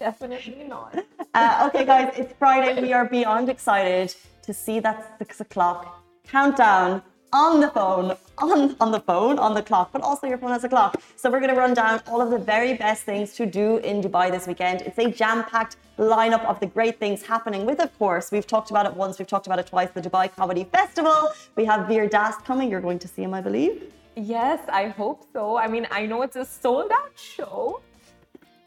Definitely 0.01 0.63
not. 0.67 0.95
Uh, 1.33 1.69
okay, 1.69 1.85
guys, 1.85 2.11
it's 2.17 2.33
Friday. 2.37 2.81
We 2.81 2.91
are 2.91 3.05
beyond 3.05 3.47
excited 3.47 4.13
to 4.41 4.51
see 4.53 4.81
that 4.81 5.15
six 5.17 5.39
o'clock 5.39 6.03
countdown 6.27 7.01
on 7.31 7.61
the 7.61 7.69
phone, 7.69 8.17
on, 8.39 8.75
on 8.81 8.91
the 8.91 8.99
phone, 8.99 9.39
on 9.39 9.53
the 9.53 9.61
clock, 9.61 9.93
but 9.93 10.01
also 10.01 10.27
your 10.27 10.37
phone 10.37 10.49
has 10.49 10.65
a 10.65 10.67
clock. 10.67 11.01
So 11.15 11.31
we're 11.31 11.39
going 11.39 11.55
to 11.55 11.61
run 11.65 11.73
down 11.73 12.01
all 12.07 12.21
of 12.21 12.31
the 12.31 12.37
very 12.37 12.73
best 12.73 13.03
things 13.03 13.33
to 13.35 13.45
do 13.45 13.77
in 13.77 14.01
Dubai 14.01 14.29
this 14.29 14.45
weekend. 14.45 14.81
It's 14.81 14.97
a 14.97 15.09
jam-packed 15.09 15.77
lineup 15.97 16.43
of 16.43 16.59
the 16.59 16.65
great 16.65 16.99
things 16.99 17.23
happening 17.23 17.65
with, 17.65 17.79
of 17.79 17.97
course, 17.97 18.29
we've 18.29 18.47
talked 18.55 18.71
about 18.71 18.85
it 18.85 18.93
once, 18.93 19.17
we've 19.19 19.33
talked 19.35 19.47
about 19.47 19.59
it 19.59 19.67
twice, 19.67 19.91
the 19.91 20.01
Dubai 20.01 20.25
Comedy 20.35 20.65
Festival. 20.65 21.29
We 21.55 21.63
have 21.63 21.87
Veer 21.87 22.09
Das 22.09 22.35
coming. 22.49 22.69
You're 22.69 22.85
going 22.89 22.99
to 22.99 23.07
see 23.07 23.23
him, 23.23 23.33
I 23.33 23.39
believe. 23.39 23.75
Yes, 24.17 24.59
I 24.67 24.89
hope 24.89 25.23
so. 25.31 25.57
I 25.57 25.67
mean, 25.67 25.87
I 25.91 26.05
know 26.05 26.23
it's 26.23 26.35
a 26.35 26.43
sold 26.43 26.91
out 26.91 27.13
show. 27.15 27.79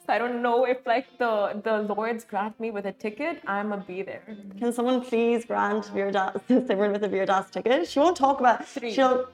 So 0.07 0.13
I 0.13 0.19
don't 0.19 0.43
know 0.43 0.67
if 0.67 0.87
like 0.87 1.07
the 1.19 1.61
the 1.65 1.95
lords 1.95 2.25
grant 2.25 2.61
me 2.61 2.71
with 2.71 2.85
a 2.85 2.93
ticket, 2.93 3.41
I'ma 3.47 3.77
be 3.77 4.03
there. 4.03 4.23
Can 4.59 4.71
someone 4.71 5.01
please 5.01 5.47
grant 5.47 5.87
Veer 5.87 6.11
Das 6.11 6.37
Simran 6.49 6.93
with 6.93 7.05
a 7.05 7.09
Veer 7.09 7.25
Das 7.25 7.51
ticket? 7.51 7.89
She 7.89 7.99
won't 8.01 8.17
talk 8.17 8.39
about 8.39 8.67
three. 8.67 8.93
She'll 8.93 9.29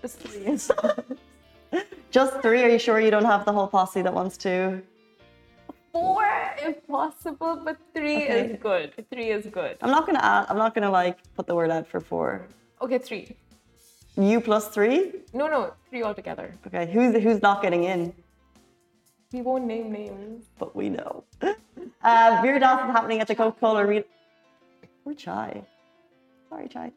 just 0.00 0.20
three. 0.20 0.44
just 2.10 2.40
three. 2.40 2.62
Are 2.64 2.70
you 2.70 2.78
sure 2.78 3.00
you 3.00 3.10
don't 3.10 3.26
have 3.26 3.44
the 3.44 3.52
whole 3.52 3.66
posse 3.66 4.00
that 4.00 4.14
wants 4.14 4.38
to? 4.38 4.80
Four, 5.92 6.24
if 6.58 6.86
possible, 6.86 7.60
but 7.62 7.76
three 7.94 8.24
okay. 8.24 8.46
is 8.46 8.62
good. 8.62 8.92
Three 9.12 9.30
is 9.30 9.44
good. 9.46 9.76
I'm 9.82 9.90
not 9.90 10.06
gonna 10.06 10.20
add, 10.22 10.46
I'm 10.48 10.56
not 10.56 10.74
gonna 10.74 10.90
like 10.90 11.18
put 11.34 11.46
the 11.46 11.54
word 11.54 11.70
out 11.70 11.86
for 11.86 12.00
four. 12.00 12.46
Okay, 12.80 12.98
three. 12.98 13.36
You 14.16 14.40
plus 14.40 14.68
three? 14.68 15.12
No, 15.34 15.48
no, 15.48 15.74
three 15.90 16.02
altogether. 16.02 16.54
Okay, 16.66 16.90
who's 16.90 17.14
who's 17.22 17.42
not 17.42 17.60
getting 17.60 17.84
in? 17.84 18.14
We 19.32 19.42
won't 19.42 19.66
name 19.66 19.92
names. 19.92 20.44
But 20.58 20.74
we 20.74 20.88
know. 20.88 21.24
Uh, 22.00 22.42
Das 22.42 22.88
is 22.88 22.92
happening 22.92 23.20
at 23.20 23.26
the 23.26 23.34
Coca-Cola 23.34 23.84
Arena. 23.84 24.04
Or 25.04 25.14
Chai. 25.14 25.62
Sorry, 26.48 26.68
Chai. 26.68 26.92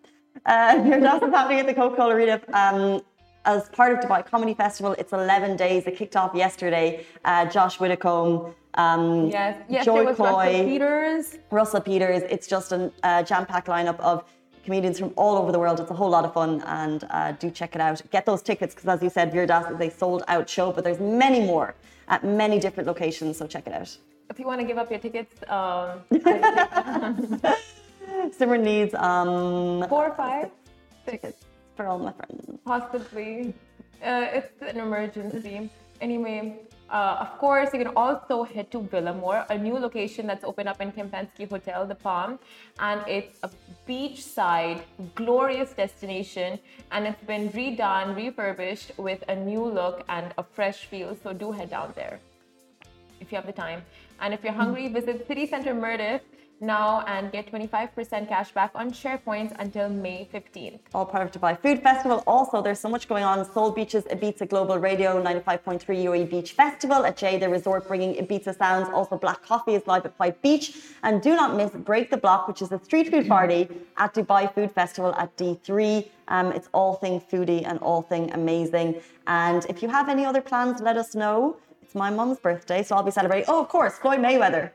Uh, 0.46 0.78
Das 1.00 1.22
is 1.24 1.34
happening 1.34 1.60
at 1.60 1.66
the 1.66 1.74
Coca-Cola 1.74 2.16
Arena 2.16 2.40
um, 2.54 3.02
as 3.46 3.68
part 3.70 3.92
of 3.94 4.00
Dubai 4.00 4.24
Comedy 4.24 4.54
Festival. 4.54 4.94
It's 5.00 5.12
11 5.12 5.58
days. 5.58 5.88
It 5.88 5.98
kicked 5.98 6.16
off 6.16 6.36
yesterday. 6.36 7.04
Uh, 7.26 7.46
Josh 7.46 7.80
Widdicombe, 7.80 8.54
um, 8.76 9.28
yes, 9.30 9.58
yes, 9.70 9.86
Joy 9.86 10.06
was 10.06 10.18
Coy, 10.18 10.26
Russell 10.26 10.66
Peters. 10.66 11.38
Russell 11.50 11.82
Peters. 11.82 12.22
It's 12.30 12.48
just 12.48 12.72
a 12.72 12.92
uh, 13.04 13.24
jam-packed 13.24 13.68
lineup 13.68 14.00
of 14.00 14.24
comedians 14.64 15.00
from 15.00 15.14
all 15.16 15.36
over 15.36 15.52
the 15.52 15.60
world. 15.60 15.80
It's 15.80 15.92
a 15.92 15.96
whole 15.96 16.10
lot 16.12 16.26
of 16.26 16.34
fun, 16.34 16.62
and 16.68 17.04
uh, 17.10 17.32
do 17.34 17.50
check 17.50 17.74
it 17.76 17.82
out. 17.82 18.02
Get 18.12 18.26
those 18.26 18.42
tickets 18.42 18.76
because, 18.76 18.88
as 18.88 19.02
you 19.02 19.10
said, 19.10 19.32
Veer 19.32 19.48
Das 19.48 19.70
is 19.72 19.80
a 19.82 19.90
sold 19.90 20.24
out 20.28 20.48
show, 20.48 20.72
but 20.72 20.84
there's 20.84 21.00
many 21.00 21.42
more 21.42 21.74
at 22.12 22.24
many 22.26 22.60
different 22.60 22.86
locations, 22.88 23.38
so 23.38 23.48
check 23.48 23.66
it 23.66 23.74
out. 23.74 23.98
If 24.30 24.38
you 24.38 24.46
want 24.46 24.62
to 24.62 24.68
give 24.68 24.78
up 24.78 24.92
your 24.92 25.00
tickets, 25.00 25.34
um, 25.48 26.02
Simran 28.38 28.62
needs 28.64 28.94
um, 28.94 29.88
four 29.90 30.08
or 30.10 30.16
five 30.16 30.52
tickets 31.08 31.46
for 31.76 31.88
all 31.88 31.98
my 31.98 32.12
friends. 32.12 32.60
Possibly. 32.66 33.54
Uh, 34.04 34.28
it's 34.34 34.62
an 34.62 34.78
emergency. 34.78 35.70
Anyway, 36.02 36.60
uh, 36.92 37.18
of 37.22 37.38
course, 37.38 37.70
you 37.74 37.80
can 37.80 37.94
also 37.96 38.44
head 38.44 38.70
to 38.72 38.80
Villamore, 38.80 39.46
a 39.50 39.58
new 39.58 39.78
location 39.80 40.28
that's 40.28 40.44
opened 40.44 40.68
up 40.68 40.82
in 40.82 40.92
Kempinski 40.92 41.50
Hotel, 41.50 41.88
the 41.88 41.96
Palm, 41.96 42.38
and 42.80 43.02
it's 43.08 43.40
a 43.44 43.50
beachside, 43.88 44.82
glorious 45.16 45.72
destination, 45.72 46.60
and 46.92 47.08
it's 47.08 47.24
been 47.24 47.50
redone, 47.52 48.16
refurbished 48.16 48.92
with 48.98 49.24
a 49.30 49.36
new 49.36 49.64
look 49.64 50.04
and 50.10 50.34
a 50.38 50.44
fresh 50.44 50.86
feel. 50.86 51.18
So 51.24 51.32
do 51.32 51.52
head 51.52 51.70
down 51.70 51.94
there 51.96 52.20
if 53.22 53.32
you 53.32 53.38
have 53.38 53.46
the 53.46 53.54
time. 53.54 53.84
And 54.20 54.34
if 54.34 54.44
you're 54.44 54.54
hungry, 54.54 54.90
visit 54.90 55.26
City 55.28 55.48
Center 55.48 55.74
Mirdif 55.74 56.20
now 56.62 57.02
and 57.08 57.32
get 57.32 57.52
25% 57.52 58.28
cash 58.28 58.52
back 58.52 58.72
on 58.76 58.92
SharePoints 58.92 59.54
until 59.60 59.90
May 59.90 60.28
15th. 60.34 60.80
All 60.94 61.06
part 61.06 61.24
of 61.26 61.32
Dubai 61.42 61.60
Food 61.60 61.82
Festival. 61.82 62.24
Also, 62.28 62.62
there's 62.62 62.80
so 62.80 62.90
much 62.90 63.08
going 63.08 63.24
on. 63.24 63.44
Soul 63.52 63.72
Beaches, 63.72 64.04
Ibiza 64.06 64.48
Global 64.48 64.78
Radio, 64.78 65.22
95.3 65.22 65.84
UAE 65.84 66.30
Beach 66.30 66.54
Festival 66.54 67.06
at 67.06 67.18
Jay, 67.18 67.38
the 67.38 67.50
resort 67.50 67.88
bringing 67.88 68.14
Ibiza 68.16 68.58
sounds. 68.58 68.88
Also, 68.90 69.18
Black 69.18 69.42
Coffee 69.44 69.76
is 69.76 69.86
live 69.88 70.06
at 70.06 70.14
White 70.20 70.42
Beach. 70.42 70.78
And 71.04 71.22
do 71.22 71.36
not 71.36 71.56
miss 71.56 71.72
Break 71.72 72.10
the 72.12 72.18
Block, 72.18 72.48
which 72.48 72.62
is 72.62 72.72
a 72.72 72.80
street 72.80 73.10
food 73.10 73.28
party 73.28 73.68
at 73.98 74.14
Dubai 74.14 74.54
Food 74.54 74.72
Festival 74.72 75.14
at 75.16 75.36
D3. 75.38 76.08
Um, 76.28 76.52
it's 76.52 76.70
all 76.74 76.94
thing 76.94 77.20
foodie 77.20 77.66
and 77.68 77.80
all 77.80 78.02
thing 78.02 78.32
amazing. 78.34 79.02
And 79.28 79.66
if 79.68 79.82
you 79.82 79.90
have 79.90 80.08
any 80.10 80.24
other 80.26 80.42
plans, 80.42 80.82
let 80.82 80.96
us 80.96 81.16
know. 81.16 81.58
It's 81.82 81.96
my 81.96 82.10
mum's 82.10 82.40
birthday, 82.40 82.84
so 82.84 82.96
I'll 82.96 83.04
be 83.04 83.12
celebrating. 83.12 83.46
Oh, 83.50 83.60
of 83.60 83.68
course, 83.68 83.98
Floyd 83.98 84.20
Mayweather 84.20 84.72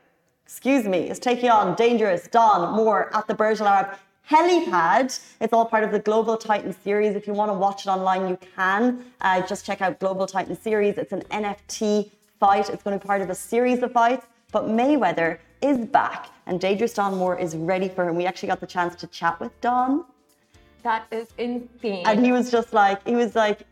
excuse 0.47 0.85
me, 0.85 1.09
is 1.09 1.19
taking 1.19 1.49
on 1.49 1.75
Dangerous 1.75 2.25
Don 2.29 2.73
Moore 2.73 3.13
at 3.13 3.27
the 3.27 3.33
Burj 3.33 3.59
Al 3.59 3.67
Arab 3.67 3.97
helipad. 4.31 5.19
It's 5.41 5.51
all 5.51 5.65
part 5.65 5.83
of 5.83 5.91
the 5.91 5.99
Global 5.99 6.37
Titan 6.37 6.73
series. 6.83 7.15
If 7.15 7.27
you 7.27 7.33
want 7.33 7.51
to 7.51 7.53
watch 7.53 7.85
it 7.85 7.89
online, 7.89 8.29
you 8.29 8.39
can. 8.55 9.03
Uh, 9.19 9.41
just 9.45 9.65
check 9.65 9.81
out 9.81 9.99
Global 9.99 10.25
Titan 10.25 10.55
series. 10.57 10.97
It's 10.97 11.11
an 11.11 11.23
NFT 11.31 12.11
fight. 12.39 12.69
It's 12.69 12.81
going 12.81 12.97
to 12.97 13.03
be 13.03 13.05
part 13.05 13.21
of 13.21 13.29
a 13.29 13.35
series 13.35 13.83
of 13.83 13.91
fights. 13.91 14.25
But 14.53 14.67
Mayweather 14.67 15.39
is 15.61 15.85
back, 15.85 16.27
and 16.45 16.61
Dangerous 16.61 16.93
Don 16.93 17.17
Moore 17.17 17.37
is 17.37 17.57
ready 17.57 17.89
for 17.89 18.07
him. 18.07 18.15
We 18.15 18.25
actually 18.25 18.47
got 18.47 18.61
the 18.61 18.67
chance 18.67 18.95
to 19.01 19.07
chat 19.07 19.37
with 19.41 19.51
Don. 19.59 20.05
That 20.83 21.07
is 21.11 21.27
insane. 21.37 22.03
And 22.05 22.25
he 22.25 22.31
was 22.31 22.49
just 22.49 22.71
like, 22.71 23.05
he 23.05 23.15
was 23.15 23.35
like, 23.35 23.63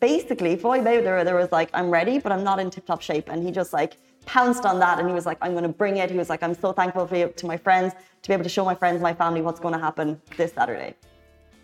basically, 0.00 0.56
Floyd 0.56 0.84
Mayweather, 0.84 1.22
there 1.22 1.36
was 1.36 1.52
like, 1.52 1.68
I'm 1.74 1.90
ready, 1.90 2.18
but 2.18 2.32
I'm 2.32 2.42
not 2.42 2.58
in 2.60 2.70
tip 2.70 2.86
top 2.86 3.02
shape. 3.02 3.28
And 3.28 3.42
he 3.42 3.50
just 3.50 3.74
like, 3.74 3.98
pounced 4.28 4.66
on 4.66 4.78
that 4.78 4.98
and 4.98 5.08
he 5.08 5.14
was 5.14 5.24
like, 5.24 5.38
I'm 5.40 5.52
going 5.52 5.68
to 5.72 5.76
bring 5.82 5.96
it. 5.96 6.10
He 6.10 6.18
was 6.18 6.28
like, 6.28 6.42
I'm 6.42 6.54
so 6.54 6.72
thankful 6.72 7.06
for 7.06 7.16
you, 7.16 7.28
to 7.40 7.46
my 7.46 7.56
friends 7.56 7.94
to 8.22 8.28
be 8.28 8.34
able 8.34 8.44
to 8.44 8.50
show 8.50 8.64
my 8.64 8.74
friends, 8.74 9.00
my 9.00 9.14
family 9.14 9.40
what's 9.40 9.58
going 9.58 9.72
to 9.72 9.80
happen 9.80 10.20
this 10.36 10.52
Saturday. 10.52 10.94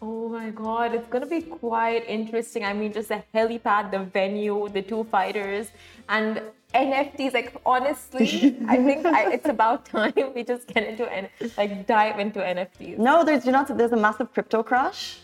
Oh 0.00 0.28
my 0.28 0.50
God, 0.50 0.94
it's 0.94 1.08
going 1.08 1.24
to 1.28 1.28
be 1.28 1.42
quite 1.42 2.08
interesting. 2.08 2.64
I 2.64 2.72
mean, 2.72 2.92
just 2.92 3.08
the 3.08 3.22
helipad, 3.34 3.90
the 3.90 4.00
venue, 4.18 4.68
the 4.68 4.82
two 4.82 5.04
fighters, 5.04 5.68
and 6.08 6.42
NFTs. 6.74 7.32
Like, 7.34 7.54
honestly, 7.64 8.56
I 8.68 8.76
think 8.76 9.06
I, 9.06 9.32
it's 9.32 9.48
about 9.48 9.86
time 9.86 10.12
we 10.34 10.42
just 10.42 10.66
get 10.66 10.86
into 10.86 11.04
and 11.10 11.28
like 11.58 11.86
dive 11.86 12.18
into 12.18 12.40
NFTs. 12.40 12.98
No, 12.98 13.24
there's, 13.24 13.44
you 13.46 13.52
know, 13.52 13.64
there's 13.68 13.92
a 13.92 14.02
massive 14.08 14.32
crypto 14.32 14.62
crash 14.62 15.20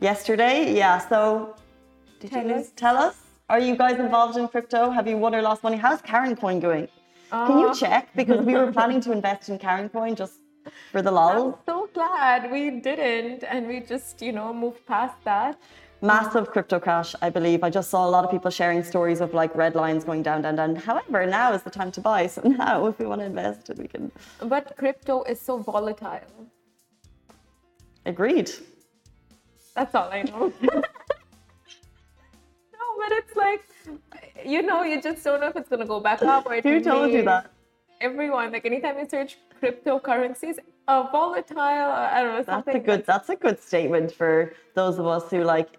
yesterday. 0.00 0.74
Yeah. 0.74 0.98
So, 0.98 1.56
did 2.20 2.30
tell 2.30 2.46
you 2.46 2.54
us. 2.54 2.72
tell 2.76 2.96
us? 2.96 3.16
Are 3.50 3.58
you 3.58 3.76
guys 3.76 3.98
involved 3.98 4.36
in 4.36 4.46
crypto? 4.46 4.90
Have 4.90 5.08
you 5.08 5.16
won 5.16 5.34
or 5.34 5.40
lost 5.40 5.62
money? 5.62 5.78
How's 5.78 6.02
Karen 6.02 6.36
Coin 6.36 6.60
going? 6.60 6.86
Uh, 7.32 7.46
Can 7.46 7.58
you 7.58 7.68
uh. 7.68 7.74
check? 7.74 8.10
Because 8.14 8.44
we 8.44 8.52
were 8.52 8.70
planning 8.70 9.00
to 9.00 9.10
invest 9.10 9.48
in 9.48 9.58
Karen 9.58 9.88
Coin 9.88 10.14
just 10.14 10.34
for 10.92 11.00
the 11.00 11.10
lol. 11.10 11.46
I'm 11.46 11.54
so 11.64 11.88
glad 11.94 12.52
we 12.52 12.68
didn't 12.68 13.44
and 13.44 13.66
we 13.66 13.80
just, 13.80 14.20
you 14.20 14.32
know, 14.32 14.52
moved 14.52 14.84
past 14.84 15.14
that. 15.24 15.58
Massive 16.02 16.50
crypto 16.50 16.78
crash, 16.78 17.14
I 17.22 17.30
believe. 17.30 17.64
I 17.64 17.70
just 17.70 17.88
saw 17.88 18.06
a 18.06 18.10
lot 18.10 18.22
of 18.22 18.30
people 18.30 18.50
sharing 18.50 18.84
stories 18.84 19.22
of 19.22 19.32
like 19.32 19.54
red 19.56 19.74
lines 19.74 20.04
going 20.04 20.22
down, 20.22 20.42
down, 20.42 20.56
down. 20.56 20.76
However, 20.76 21.24
now 21.24 21.54
is 21.54 21.62
the 21.62 21.70
time 21.70 21.90
to 21.92 22.02
buy. 22.02 22.26
So 22.26 22.42
now, 22.44 22.86
if 22.86 22.98
we 22.98 23.06
want 23.06 23.22
to 23.22 23.24
invest, 23.24 23.70
we 23.78 23.88
can. 23.88 24.12
But 24.40 24.76
crypto 24.76 25.22
is 25.22 25.40
so 25.40 25.56
volatile. 25.56 26.50
Agreed. 28.04 28.50
That's 29.74 29.94
all 29.94 30.10
I 30.12 30.22
know. 30.24 30.52
but 32.98 33.12
it's 33.12 33.36
like, 33.36 33.62
you 34.44 34.62
know, 34.62 34.82
you 34.82 35.00
just 35.00 35.22
don't 35.24 35.40
know 35.40 35.48
if 35.48 35.56
it's 35.56 35.68
going 35.68 35.80
to 35.80 35.86
go 35.86 36.00
back 36.00 36.20
up 36.22 36.46
or 36.46 36.54
it 36.54 36.64
Who 36.64 36.80
told 36.80 37.12
you 37.12 37.22
that? 37.24 37.50
Everyone. 38.00 38.52
Like 38.52 38.66
anytime 38.66 38.98
you 38.98 39.08
search 39.08 39.38
cryptocurrencies, 39.62 40.56
a 40.88 41.08
volatile, 41.10 41.58
uh, 41.58 42.10
I 42.12 42.22
don't 42.22 42.34
know, 42.36 42.42
That's 42.42 42.68
a 42.74 42.78
good. 42.78 43.06
That's 43.06 43.28
a 43.28 43.36
good 43.36 43.60
statement 43.60 44.12
for 44.12 44.52
those 44.74 44.98
of 44.98 45.06
us 45.06 45.30
who 45.30 45.44
like 45.44 45.78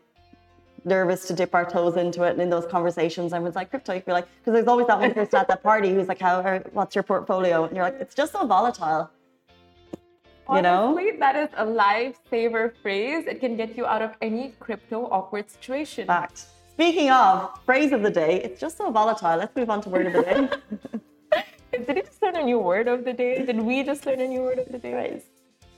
nervous 0.85 1.27
to 1.27 1.33
dip 1.33 1.53
our 1.53 1.69
toes 1.69 1.97
into 1.97 2.23
it. 2.23 2.31
And 2.31 2.41
in 2.41 2.49
those 2.49 2.65
conversations, 2.65 3.33
I 3.33 3.39
was 3.39 3.55
like, 3.55 3.69
crypto, 3.69 3.93
you 3.93 4.01
feel 4.01 4.13
like, 4.13 4.27
because 4.39 4.53
there's 4.53 4.67
always 4.67 4.87
that 4.87 4.99
one 4.99 5.13
person 5.13 5.39
at 5.39 5.47
that 5.47 5.61
party 5.61 5.93
who's 5.93 6.07
like, 6.07 6.19
how, 6.19 6.41
or, 6.41 6.63
what's 6.71 6.95
your 6.95 7.03
portfolio? 7.03 7.65
And 7.65 7.75
you're 7.75 7.85
like, 7.85 7.99
it's 7.99 8.15
just 8.15 8.31
so 8.31 8.45
volatile. 8.45 9.09
Honestly, 10.47 11.03
you 11.05 11.13
know? 11.13 11.19
that 11.19 11.35
is 11.35 11.49
a 11.57 11.65
lifesaver 11.65 12.73
phrase. 12.81 13.25
It 13.27 13.39
can 13.39 13.55
get 13.55 13.77
you 13.77 13.85
out 13.85 14.01
of 14.01 14.15
any 14.21 14.53
crypto 14.59 15.07
awkward 15.11 15.49
situation. 15.49 16.07
Fact. 16.07 16.45
Speaking 16.79 17.11
of 17.11 17.59
phrase 17.65 17.91
of 17.91 18.03
the 18.03 18.09
day, 18.09 18.41
it's 18.41 18.61
just 18.61 18.77
so 18.77 18.89
volatile. 18.89 19.37
Let's 19.37 19.53
move 19.53 19.69
on 19.69 19.81
to 19.81 19.89
word 19.89 20.07
of 20.07 20.13
the 20.13 20.21
day. 20.21 20.49
Did 21.85 21.97
he 21.97 22.01
just 22.03 22.21
learn 22.21 22.37
a 22.37 22.43
new 22.43 22.57
word 22.57 22.87
of 22.87 23.03
the 23.03 23.11
day? 23.11 23.43
Did 23.45 23.59
we 23.59 23.83
just 23.83 24.05
learn 24.05 24.21
a 24.21 24.27
new 24.29 24.43
word 24.43 24.59
of 24.59 24.71
the 24.71 24.77
day? 24.77 24.93
Phrase. 24.93 25.23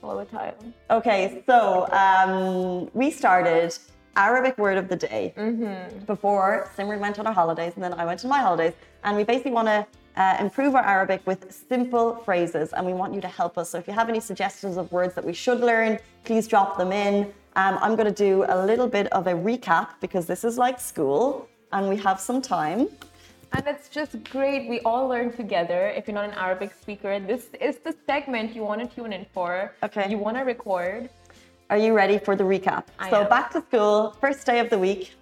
Volatile. 0.00 0.54
Okay, 0.90 1.42
so 1.44 1.88
um, 1.90 2.88
we 2.94 3.10
started 3.10 3.76
Arabic 4.14 4.56
word 4.58 4.78
of 4.78 4.88
the 4.88 4.94
day 4.94 5.34
mm-hmm. 5.36 6.04
before 6.04 6.70
Simran 6.76 7.00
went 7.00 7.18
on 7.18 7.26
her 7.26 7.32
holidays 7.32 7.72
and 7.74 7.82
then 7.82 7.94
I 7.94 8.04
went 8.04 8.24
on 8.24 8.30
my 8.30 8.38
holidays. 8.38 8.74
And 9.02 9.16
we 9.16 9.24
basically 9.24 9.50
want 9.50 9.66
to 9.66 9.84
uh, 10.14 10.36
improve 10.38 10.76
our 10.76 10.84
Arabic 10.84 11.26
with 11.26 11.52
simple 11.52 12.14
phrases 12.24 12.72
and 12.74 12.86
we 12.86 12.92
want 12.92 13.12
you 13.12 13.20
to 13.22 13.28
help 13.28 13.58
us. 13.58 13.70
So 13.70 13.78
if 13.78 13.88
you 13.88 13.92
have 13.92 14.08
any 14.08 14.20
suggestions 14.20 14.76
of 14.76 14.92
words 14.92 15.16
that 15.16 15.24
we 15.24 15.32
should 15.32 15.58
learn, 15.58 15.98
please 16.22 16.46
drop 16.46 16.78
them 16.78 16.92
in. 16.92 17.32
Um, 17.54 17.78
I'm 17.82 17.96
going 17.96 18.06
to 18.06 18.24
do 18.28 18.44
a 18.48 18.64
little 18.64 18.88
bit 18.88 19.08
of 19.12 19.26
a 19.26 19.32
recap 19.34 19.88
because 20.00 20.26
this 20.26 20.42
is 20.42 20.56
like 20.56 20.80
school 20.80 21.48
and 21.72 21.86
we 21.86 21.96
have 21.98 22.18
some 22.18 22.40
time. 22.40 22.88
And 23.52 23.66
it's 23.66 23.90
just 23.90 24.24
great. 24.30 24.70
We 24.70 24.80
all 24.80 25.06
learn 25.06 25.30
together. 25.32 25.88
If 25.88 26.08
you're 26.08 26.14
not 26.14 26.24
an 26.24 26.32
Arabic 26.32 26.72
speaker, 26.72 27.20
this 27.20 27.48
is 27.60 27.76
the 27.78 27.94
segment 28.06 28.56
you 28.56 28.62
want 28.62 28.80
to 28.80 28.86
tune 28.86 29.12
in 29.12 29.26
for. 29.34 29.74
Okay. 29.82 30.08
You 30.10 30.16
want 30.16 30.38
to 30.38 30.44
record. 30.44 31.10
Are 31.68 31.76
you 31.76 31.92
ready 31.92 32.18
for 32.18 32.36
the 32.36 32.44
recap? 32.44 32.84
I 32.98 33.10
so 33.10 33.22
am. 33.22 33.28
back 33.28 33.50
to 33.52 33.60
school, 33.60 34.16
first 34.18 34.46
day 34.46 34.58
of 34.58 34.70
the 34.70 34.78
week. 34.78 35.12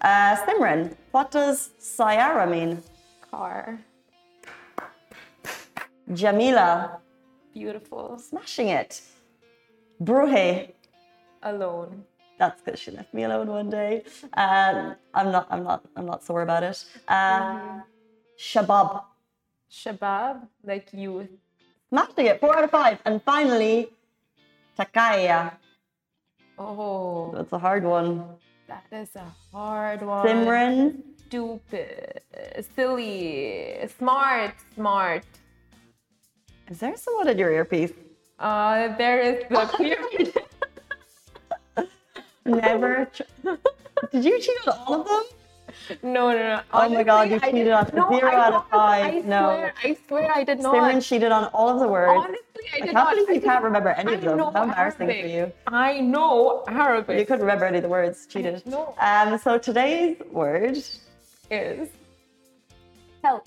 Uh, 0.00 0.36
Simran, 0.44 0.96
what 1.12 1.30
does 1.30 1.70
Sayara 1.80 2.50
mean? 2.50 2.82
Car. 3.30 3.78
Jamila. 6.12 6.98
Beautiful. 7.54 8.18
Smashing 8.18 8.68
it. 8.68 9.00
Bruhe 10.02 10.72
alone. 11.50 12.04
That's 12.38 12.60
because 12.60 12.78
she 12.78 12.90
left 12.90 13.14
me 13.14 13.24
alone 13.24 13.48
one 13.48 13.70
day. 13.70 14.04
Um, 14.34 14.96
I'm 15.14 15.32
not. 15.32 15.46
I'm 15.50 15.64
not. 15.64 15.84
I'm 15.96 16.06
not 16.06 16.22
sore 16.22 16.42
about 16.42 16.62
it. 16.62 16.84
Uh, 17.08 17.40
mm-hmm. 17.40 17.78
Shabab. 18.38 19.02
Shabab, 19.70 20.46
like 20.62 20.92
youth. 20.92 21.28
Smashing 21.88 22.26
it. 22.26 22.40
Four 22.40 22.56
out 22.58 22.64
of 22.64 22.70
five. 22.70 22.98
And 23.06 23.22
finally, 23.22 23.88
Takaya. 24.78 25.54
Oh, 26.58 27.32
that's 27.34 27.52
a 27.52 27.58
hard 27.58 27.84
one. 27.84 28.24
That 28.68 28.84
is 28.92 29.14
a 29.16 29.26
hard 29.52 30.02
one. 30.02 30.26
Simran. 30.26 31.02
Stupid, 31.26 32.20
silly, 32.74 33.76
smart, 33.98 34.54
smart. 34.74 35.24
Is 36.68 36.78
there 36.78 36.96
someone 36.96 37.28
in 37.28 37.38
your 37.38 37.50
earpiece? 37.50 37.92
Uh, 38.38 38.94
there 38.96 39.20
is 39.20 39.44
the 39.48 39.66
clear. 39.74 39.98
Never. 42.46 43.08
Did 44.12 44.24
you 44.24 44.40
cheat 44.40 44.56
on 44.66 44.78
all 44.86 45.00
of 45.00 45.08
them? 45.08 45.22
No, 46.02 46.32
no, 46.32 46.38
no. 46.38 46.60
Honestly, 46.72 46.96
oh 46.96 46.98
my 46.98 47.02
god, 47.04 47.30
you 47.30 47.40
cheated 47.40 47.68
on 47.68 47.90
no, 47.94 48.08
zero 48.10 48.30
out 48.30 48.52
of 48.54 48.68
five. 48.70 49.14
I 49.14 49.18
no. 49.20 49.46
Swear, 49.46 49.74
I 49.84 49.96
swear 50.08 50.32
I 50.34 50.44
did 50.44 50.60
not. 50.60 50.74
Simran 50.74 51.06
cheated 51.06 51.32
on 51.32 51.44
all 51.46 51.68
of 51.68 51.80
the 51.80 51.88
words. 51.88 52.12
Honestly, 52.16 52.68
I 52.74 52.80
did 52.80 52.82
I 52.82 52.92
can't 52.92 52.94
not. 52.94 53.14
believe 53.14 53.30
you 53.30 53.40
can't 53.40 53.64
remember 53.64 53.88
any 53.90 54.14
of 54.14 54.20
them. 54.22 54.38
How 54.38 54.62
embarrassing 54.64 55.08
Arabic. 55.10 55.22
for 55.22 55.28
you. 55.28 55.52
I 55.66 56.00
know 56.00 56.64
Arabic. 56.68 57.18
You 57.18 57.26
couldn't 57.26 57.42
remember 57.42 57.66
any 57.66 57.78
of 57.78 57.82
the 57.82 57.88
words. 57.88 58.26
Cheated. 58.26 58.62
No. 58.66 58.94
Um, 59.00 59.38
so 59.38 59.58
today's 59.58 60.16
word 60.30 60.78
is 61.50 61.88
help. 63.22 63.46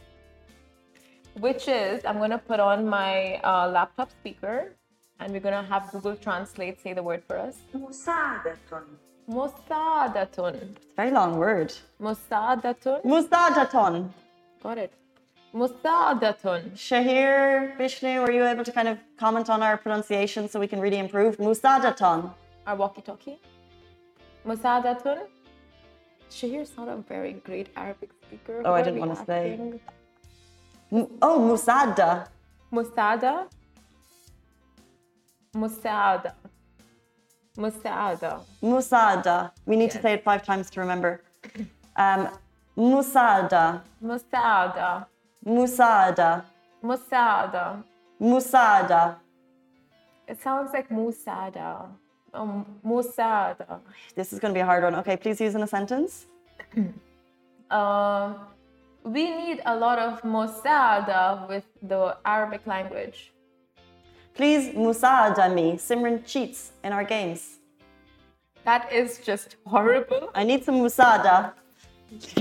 Which 1.40 1.68
is, 1.68 2.04
I'm 2.06 2.18
going 2.18 2.32
to 2.32 2.38
put 2.38 2.60
on 2.60 2.88
my 2.88 3.36
uh, 3.44 3.70
laptop 3.70 4.12
speaker 4.12 4.76
and 5.20 5.34
we're 5.34 5.40
going 5.40 5.54
to 5.54 5.70
have 5.70 5.92
Google 5.92 6.16
Translate 6.16 6.82
say 6.82 6.94
the 6.94 7.04
word 7.04 7.24
for 7.28 7.38
us. 7.38 7.58
Musadatun. 7.76 8.84
Musadatun. 9.30 10.56
It's 10.56 10.86
a 10.94 10.96
very 10.96 11.12
long 11.12 11.38
word. 11.38 11.74
Musadatun. 12.02 13.04
Musadatun. 13.04 14.10
Got 14.64 14.78
it. 14.78 14.94
Musadatun. 15.54 16.72
Shahir, 16.74 17.78
Vishnu, 17.78 18.22
were 18.22 18.32
you 18.32 18.46
able 18.46 18.64
to 18.64 18.72
kind 18.72 18.88
of 18.88 18.98
comment 19.18 19.50
on 19.50 19.62
our 19.62 19.78
pronunciation 19.78 20.48
so 20.48 20.60
we 20.60 20.68
can 20.68 20.80
really 20.80 21.00
improve? 21.00 21.38
Musadatun. 21.38 22.32
Our 22.66 22.76
walkie-talkie. 22.76 23.40
Musadatun. 24.46 25.20
Shahir's 26.32 26.72
not 26.78 26.88
a 26.88 26.98
very 26.98 27.34
great 27.34 27.70
Arabic 27.76 28.12
speaker. 28.22 28.62
Oh, 28.64 28.74
I 28.74 28.84
didn't 28.84 29.00
want 29.00 29.18
to 29.18 29.26
say. 29.26 29.60
Oh, 30.92 31.40
Musada. 31.40 32.28
Musada. 32.72 33.48
Musada. 35.56 36.34
Musada. 37.58 38.42
Musada. 38.62 39.52
We 39.66 39.76
need 39.76 39.86
yes. 39.86 39.94
to 39.94 40.02
say 40.02 40.14
it 40.14 40.24
five 40.24 40.44
times 40.44 40.70
to 40.72 40.80
remember. 40.80 41.22
Um, 41.96 42.30
Musada. 42.78 43.82
Musada. 44.04 45.08
Musada. 45.46 46.46
Musada. 46.84 47.84
Musada. 48.22 49.16
It 50.28 50.40
sounds 50.42 50.72
like 50.74 50.90
Musada. 50.90 51.88
Um, 52.34 52.66
Musada. 52.86 53.80
This 54.16 54.32
is 54.32 54.40
going 54.40 54.54
to 54.54 54.58
be 54.58 54.62
a 54.62 54.66
hard 54.66 54.84
one. 54.84 54.96
Okay, 54.96 55.18
please 55.18 55.42
use 55.42 55.56
in 55.56 55.64
a 55.64 55.68
sentence. 55.68 56.28
uh, 57.72 58.34
we 59.04 59.30
need 59.30 59.62
a 59.66 59.76
lot 59.76 59.98
of 59.98 60.22
musada 60.22 61.48
with 61.48 61.64
the 61.82 62.16
Arabic 62.26 62.68
language. 62.68 63.32
Please 64.34 64.70
musada 64.76 65.54
me. 65.54 65.74
Simran 65.74 66.26
cheats 66.26 66.72
in 66.84 66.94
our 66.94 67.04
games. 67.04 67.58
That 68.66 68.92
is 68.92 69.18
just 69.20 69.56
horrible. 69.66 70.32
I 70.36 70.44
need 70.44 70.64
some 70.64 70.76
musada. 70.76 71.54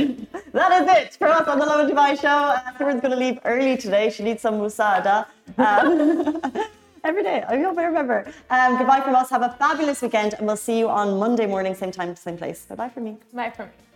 that 0.53 0.83
is 0.83 0.89
it 0.97 1.17
for 1.17 1.29
us 1.29 1.47
on 1.47 1.59
the 1.59 1.67
Lovin 1.67 1.95
Dubai 1.95 2.19
show. 2.21 2.57
Simran's 2.79 3.01
going 3.01 3.13
to 3.13 3.17
leave 3.17 3.39
early 3.45 3.77
today. 3.77 4.11
She 4.11 4.23
needs 4.23 4.43
some 4.43 4.55
musada. 4.55 5.27
Um, 5.59 6.41
every 7.05 7.23
day. 7.23 7.43
I 7.49 7.61
hope 7.61 7.79
I 7.79 7.85
remember. 7.85 8.31
Um, 8.51 8.79
goodbye 8.79 9.01
from 9.01 9.15
us. 9.15 9.31
Have 9.31 9.43
a 9.43 9.55
fabulous 9.59 10.03
weekend, 10.03 10.35
and 10.35 10.47
we'll 10.47 10.57
see 10.57 10.79
you 10.79 10.89
on 10.89 11.19
Monday 11.19 11.47
morning, 11.47 11.75
same 11.75 11.93
time, 11.93 12.15
same 12.17 12.37
place. 12.37 12.67
Bye 12.67 12.75
bye 12.75 12.89
from 12.89 13.05
me. 13.05 13.17
Bye 13.33 13.51
from 13.51 13.67
me. 13.67 13.88